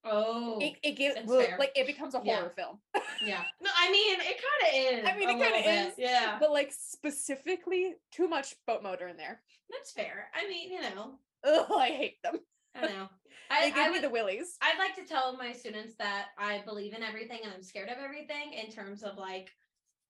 [0.05, 2.37] Oh, It, it gives well, like it becomes a Yeah.
[2.37, 2.79] horror film.
[3.25, 3.45] yeah.
[3.61, 5.09] No, I mean, it kind of is.
[5.09, 9.43] I mean, it kinda is, Yeah, But like specifically, too much boat motor in there.
[9.71, 10.29] that's fair.
[10.35, 12.39] I mean, you know, Oh, I hate them.
[12.75, 13.09] I know.
[13.51, 14.57] They I, give I me would, the willies.
[14.63, 17.99] I'd like to tell my students that I believe in everything and I'm scared of
[18.03, 19.51] everything in terms of like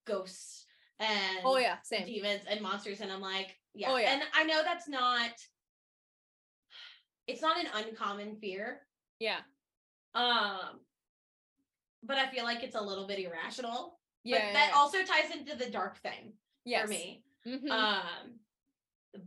[0.05, 0.65] ghosts
[1.01, 2.05] oh, and Oh yeah, same.
[2.05, 3.89] demons and monsters and i'm like yeah.
[3.91, 4.13] Oh, yeah.
[4.13, 5.31] and i know that's not
[7.27, 8.81] it's not an uncommon fear
[9.19, 9.39] Yeah,
[10.15, 10.79] um
[12.03, 14.37] but i feel like it's a little bit irrational yeah.
[14.37, 14.77] but that yeah.
[14.77, 16.33] also ties into the dark thing
[16.65, 16.83] yes.
[16.83, 17.69] for me Mhm.
[17.69, 18.39] um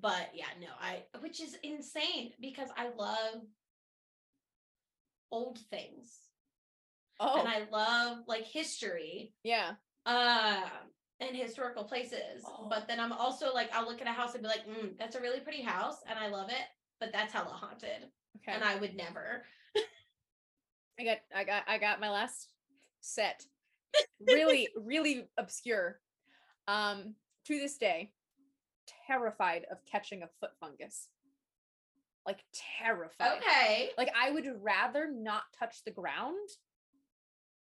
[0.00, 3.42] but yeah no i which is insane because i love
[5.30, 6.18] old things
[7.20, 9.72] oh and i love like history yeah.
[10.06, 10.64] um
[11.20, 12.68] and historical places Oh.
[12.70, 15.16] but then i'm also like i'll look at a house and be like mm, that's
[15.16, 16.66] a really pretty house and i love it
[17.00, 18.08] but that's hella haunted
[18.38, 18.52] Okay.
[18.54, 19.44] and i would never
[20.98, 22.48] I got I got I got my last
[23.00, 23.44] set.
[24.26, 26.00] Really, really obscure.
[26.68, 27.14] Um,
[27.46, 28.12] to this day,
[29.06, 31.08] terrified of catching a foot fungus.
[32.26, 32.40] Like
[32.78, 33.38] terrified.
[33.38, 36.36] okay Like I would rather not touch the ground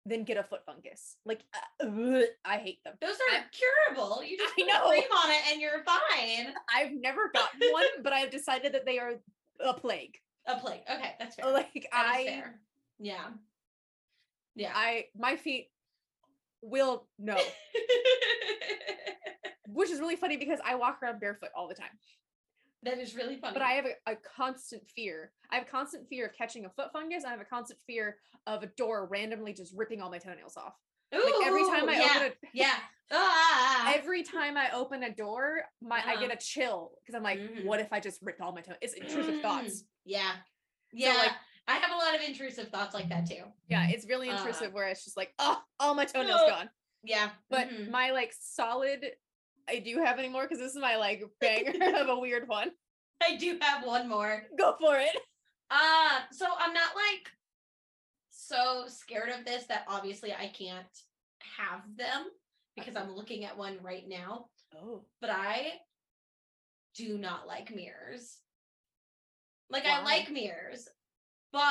[0.05, 1.15] than get a foot fungus.
[1.25, 2.95] Like uh, ugh, I hate them.
[2.99, 4.89] those are curable you just I put know.
[4.89, 8.99] cream on it and you're fine I've never gotten one, but I've decided that they
[8.99, 9.13] are
[9.63, 10.17] a plague.
[10.45, 10.82] a plague.
[10.91, 12.59] okay that's fair Like That I fair.
[13.00, 13.26] Yeah
[14.56, 15.70] yeah I my feet
[16.62, 17.38] will know.
[19.68, 21.89] Which is really funny because I walk around barefoot all the time.
[22.84, 23.54] that is really funny.
[23.54, 25.32] But I have a, a constant fear.
[25.52, 27.26] I have a constant fear of catching a foot fungus.
[27.26, 28.18] I have a constant fear
[28.48, 30.74] of a door randomly just ripping all my toenails off.
[31.12, 32.74] Like every time I yeah, open a yeah.
[33.12, 36.34] Ah, every time I open a door, my I get Uh-huh.
[36.34, 37.64] a chill because I'm like, Mhm.
[37.66, 38.80] what if I just ripped all my toenails?
[38.82, 39.84] It's intrusive thoughts.
[40.06, 40.32] yeah.
[40.93, 41.14] Yeah.
[41.16, 41.32] like-
[41.68, 43.43] I have a lot of intrusive thoughts like that too.
[43.68, 46.49] Yeah, it's really Uh, intrusive where it's just like, oh, all my toenails Ugh.
[46.49, 46.70] gone.
[47.03, 47.30] Yeah.
[47.49, 47.89] But mhm.
[47.89, 49.05] my like solid,
[49.70, 52.72] I do have any more because this is my like banger of a weird one.
[53.22, 54.43] I do have one more.
[54.57, 55.15] Go for it.
[55.70, 57.30] Uh, so I'm not like
[58.30, 60.86] so scared of this that obviously I can't
[61.57, 62.28] have them
[62.76, 64.45] because I'm looking at one right now,
[64.76, 65.74] Oh, but I
[66.95, 68.38] do not like mirrors.
[69.70, 70.88] Like I like mirrors,
[71.52, 71.62] but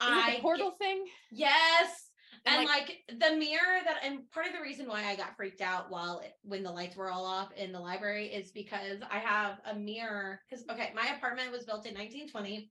[0.00, 1.04] I the portal thing?
[1.30, 2.10] Yes.
[2.46, 5.62] And, And like, the mirror that and part of the reason why I got freaked
[5.62, 9.18] out while it, when the lights were all off in the library is because I
[9.18, 12.70] have a mirror cuz okay, my apartment was built in 1920.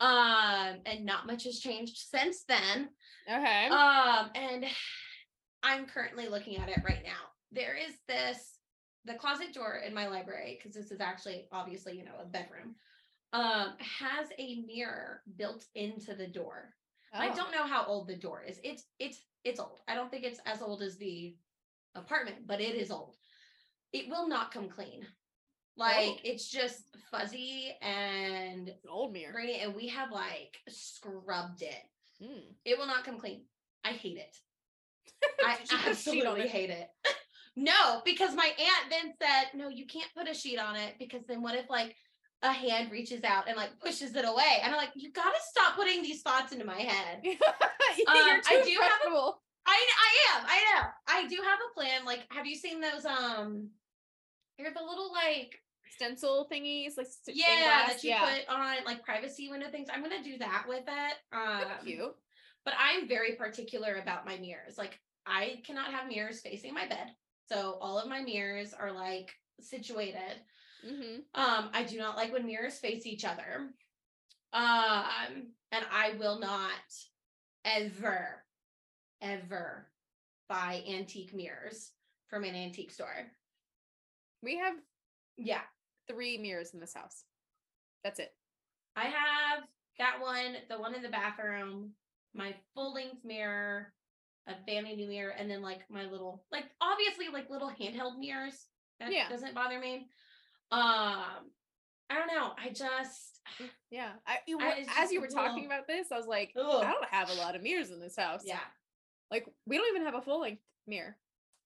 [0.00, 2.88] Um and not much has changed since then.
[3.30, 3.68] Okay.
[3.68, 4.66] Um and
[5.62, 7.30] I'm currently looking at it right now.
[7.52, 8.58] There is this
[9.04, 12.74] the closet door in my library because this is actually obviously, you know, a bedroom.
[13.32, 16.74] Um has a mirror built into the door.
[17.12, 17.34] I Oh.
[17.34, 18.58] don't know how old the door is.
[18.64, 19.80] It's it's it's old.
[19.88, 21.36] I don't think it's as old as the
[21.94, 23.16] apartment, but it is old.
[23.92, 25.06] It will not come clean.
[25.76, 26.20] Like Oh.
[26.24, 29.32] it's just fuzzy and an old mirror.
[29.32, 31.84] grainy, and we have like scrubbed it.
[32.22, 32.54] Mm.
[32.64, 33.44] It will not come clean.
[33.84, 34.36] I hate it.
[35.44, 36.50] I Did you put a sheet on absolutely it?
[36.50, 36.88] hate it.
[37.56, 41.24] no, because my aunt then said, "No, you can't put a sheet on it because
[41.26, 41.94] then what if like
[42.42, 45.40] a hand reaches out and like pushes it away?" And I'm like, "You got to
[45.50, 47.36] stop putting these thoughts into my head." You're
[48.06, 49.30] I do have a-.
[49.66, 50.46] I I am.
[50.46, 50.88] I know.
[51.08, 52.04] I do have a plan.
[52.04, 53.04] Like, have you seen those?
[53.04, 53.70] Um,
[54.58, 55.60] they're the little like
[55.90, 58.24] stencil thingies, like yeah that you yeah.
[58.24, 59.88] put on like privacy window things.
[59.92, 61.16] I'm gonna do that with it.
[61.32, 62.14] Um, That's cute.
[62.64, 64.78] but I'm very particular about my mirrors.
[64.78, 67.14] Like, I cannot have mirrors facing my bed.
[67.48, 69.30] So all of my mirrors are like
[69.60, 70.40] situated.
[70.82, 73.70] Hmm Um, I do not like when mirrors face each other.
[74.52, 76.70] Um, and I will not
[77.64, 78.44] ever,
[79.20, 79.86] ever
[80.48, 81.92] buy antique mirrors
[82.28, 83.26] from an antique store.
[84.42, 84.74] We have
[85.36, 85.60] Yeah,
[86.08, 87.24] three mirrors in this house.
[88.02, 88.32] That's it.
[88.96, 89.64] I have
[89.98, 91.92] that one, the one in the bathroom,
[92.34, 93.92] my full length mirror,
[94.46, 98.66] a vanity mirror, and then like my little, like obviously like little handheld mirrors.
[99.00, 99.28] That Yeah.
[99.28, 100.08] doesn't bother me.
[100.70, 101.50] Um,
[102.10, 102.52] I don't know.
[102.58, 103.40] I just
[103.90, 104.12] Yeah.
[104.26, 106.84] I, you- I- as just you were talking about this, I was like, Ugh.
[106.84, 108.42] I don't have a lot of mirrors in this house.
[108.44, 108.60] yeah.
[109.30, 111.16] Like we don't even have a full length mirror.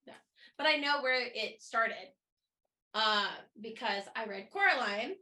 [0.07, 0.15] Yeah.
[0.59, 1.97] But I know where it started.
[2.95, 3.29] Uh,
[3.61, 5.15] because I read Coraline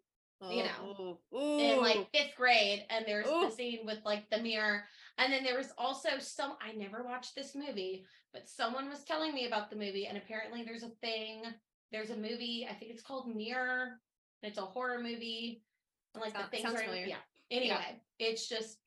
[0.50, 1.58] You know, Ooh.
[1.60, 4.84] in like fifth grade, and there's the scene with like the mirror,
[5.18, 6.54] and then there was also some.
[6.66, 10.64] I never watched this movie, but someone was telling me about the movie, and apparently
[10.64, 11.42] there's a thing.
[11.92, 12.66] There's a movie.
[12.70, 14.00] I think it's called Mirror.
[14.42, 15.62] It's a horror movie,
[16.14, 16.78] and like the Sound- things are.
[16.78, 17.06] familiar.
[17.06, 17.16] Yeah.
[17.50, 18.78] Anyway, it's just.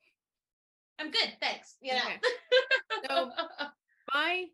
[1.00, 1.76] I'm good, thanks.
[1.82, 2.00] You know.
[2.00, 2.20] Okay.
[3.10, 3.32] So
[4.14, 4.46] my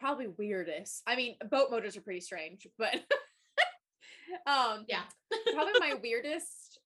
[0.00, 1.02] probably weirdest.
[1.06, 2.94] I mean, boat motors are pretty strange, but
[4.46, 5.02] um Yeah.
[5.54, 6.80] probably my weirdest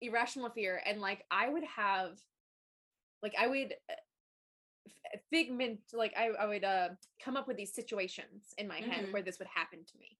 [0.00, 2.18] irrational fear and like I would have
[3.22, 3.74] like I would
[5.30, 6.90] figment like I, I would uh
[7.22, 9.12] come up with these situations in my head Mhm.
[9.12, 10.18] where this would happen to me.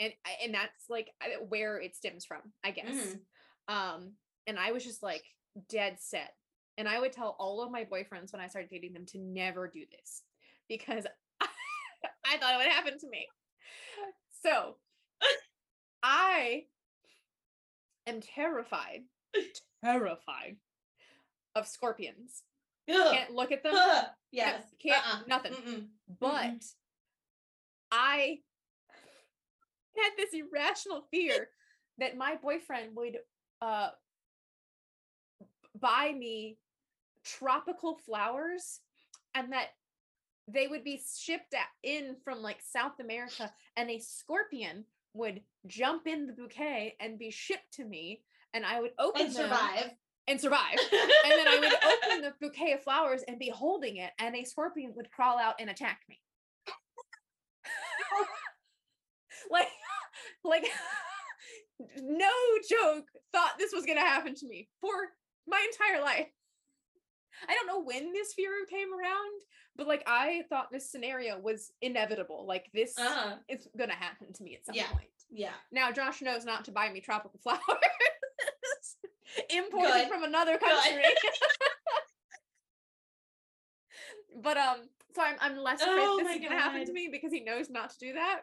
[0.00, 0.12] And
[0.42, 1.10] and that's like
[1.48, 2.86] where it stems from, I guess.
[2.86, 3.20] Mhm.
[3.68, 4.16] Um
[4.46, 5.24] and I was just like
[5.68, 6.34] dead set.
[6.76, 9.68] And I would tell all of my boyfriends when I started dating them to never
[9.68, 10.22] do this
[10.68, 11.06] because
[11.40, 13.28] I thought it would happen to me.
[14.42, 14.76] So
[16.02, 16.66] I
[18.06, 19.04] am terrified,
[19.84, 20.56] terrified
[21.54, 22.42] of scorpions.
[22.88, 23.74] Can't look at them.
[24.32, 24.62] Yes.
[24.82, 25.18] Can't Uh-uh.
[25.28, 25.52] nothing.
[25.52, 25.86] Mm-mm.
[26.20, 26.64] But
[27.90, 28.38] I
[29.96, 31.48] had this irrational fear
[31.98, 33.18] that my boyfriend would
[33.62, 33.90] uh
[35.80, 36.58] buy me
[37.24, 38.80] tropical flowers
[39.34, 39.68] and that
[40.48, 46.26] they would be shipped in from like South America and a scorpion would jump in
[46.26, 48.22] the bouquet and be shipped to me
[48.52, 49.90] and I would open And them survive.
[50.26, 50.78] And survive.
[50.92, 54.44] And then I would open the bouquet of flowers and be holding it, and a
[54.44, 56.20] scorpion would crawl out and attack me.
[59.50, 59.68] like,
[60.44, 60.66] like,
[61.98, 62.30] no
[62.68, 63.06] joke.
[63.32, 64.90] Thought this was gonna happen to me for
[65.46, 66.28] my entire life.
[67.48, 69.40] I don't know when this fear came around,
[69.76, 72.46] but like I thought this scenario was inevitable.
[72.46, 74.88] Like this Uh, is gonna happen to me at some Yeah.
[74.92, 75.10] point.
[75.30, 75.52] yeah.
[75.72, 77.60] Now Josh knows not to buy me tropical flowers.
[79.50, 80.08] Imported Good.
[80.08, 81.02] from another country.
[84.42, 84.76] but um
[85.14, 87.70] so I'm I'm less afraid Oh this is gonna happen to me because he knows
[87.70, 88.40] not to do that.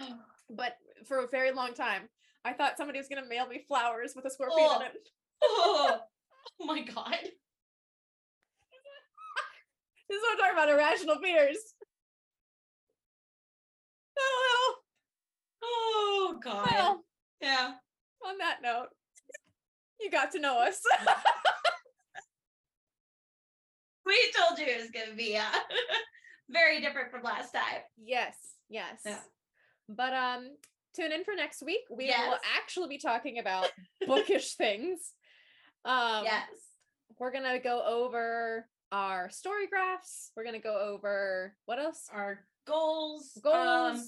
[0.50, 0.76] But
[1.06, 2.08] for a very long time,
[2.42, 4.80] I thought somebody was gonna mail me flowers with a scorpion Oh.
[4.80, 5.08] in it.
[5.44, 5.98] oh,
[6.60, 7.16] oh my god.
[10.08, 11.58] This is what I'm talking about, irrational fears.
[14.18, 14.74] Oh
[15.62, 16.68] Oh god.
[16.72, 17.04] Well,
[17.42, 17.72] yeah.
[18.24, 18.88] on that note,
[20.00, 20.80] you got to know us.
[24.08, 25.42] We told you it was gonna be uh
[26.48, 27.82] very different from last time.
[28.02, 28.34] yes,
[28.70, 29.02] yes.
[29.04, 29.18] Yeah.
[29.86, 30.48] But um
[30.96, 31.82] tune in for next week.
[31.90, 33.70] We will actually be talking about
[34.06, 35.12] bookish things.
[35.84, 36.48] Um yes.
[37.18, 40.30] we're gonna go over our StoryGraphs.
[40.34, 42.08] We're gonna go over what else?
[42.10, 43.38] Our goals.
[43.42, 43.56] Goals.
[43.56, 44.04] um,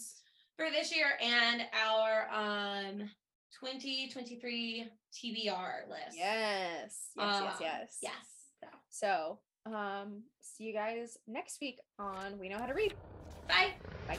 [0.57, 3.01] for this year and our um
[3.61, 6.17] 2023 TBR list.
[6.17, 7.11] yes.
[7.17, 7.99] Yes, yes, Um, yes.
[8.03, 8.27] Yes.
[8.61, 12.95] So, So um see you guys next week on We Know How to Read.
[13.49, 13.73] bye.
[14.09, 14.19] Bye.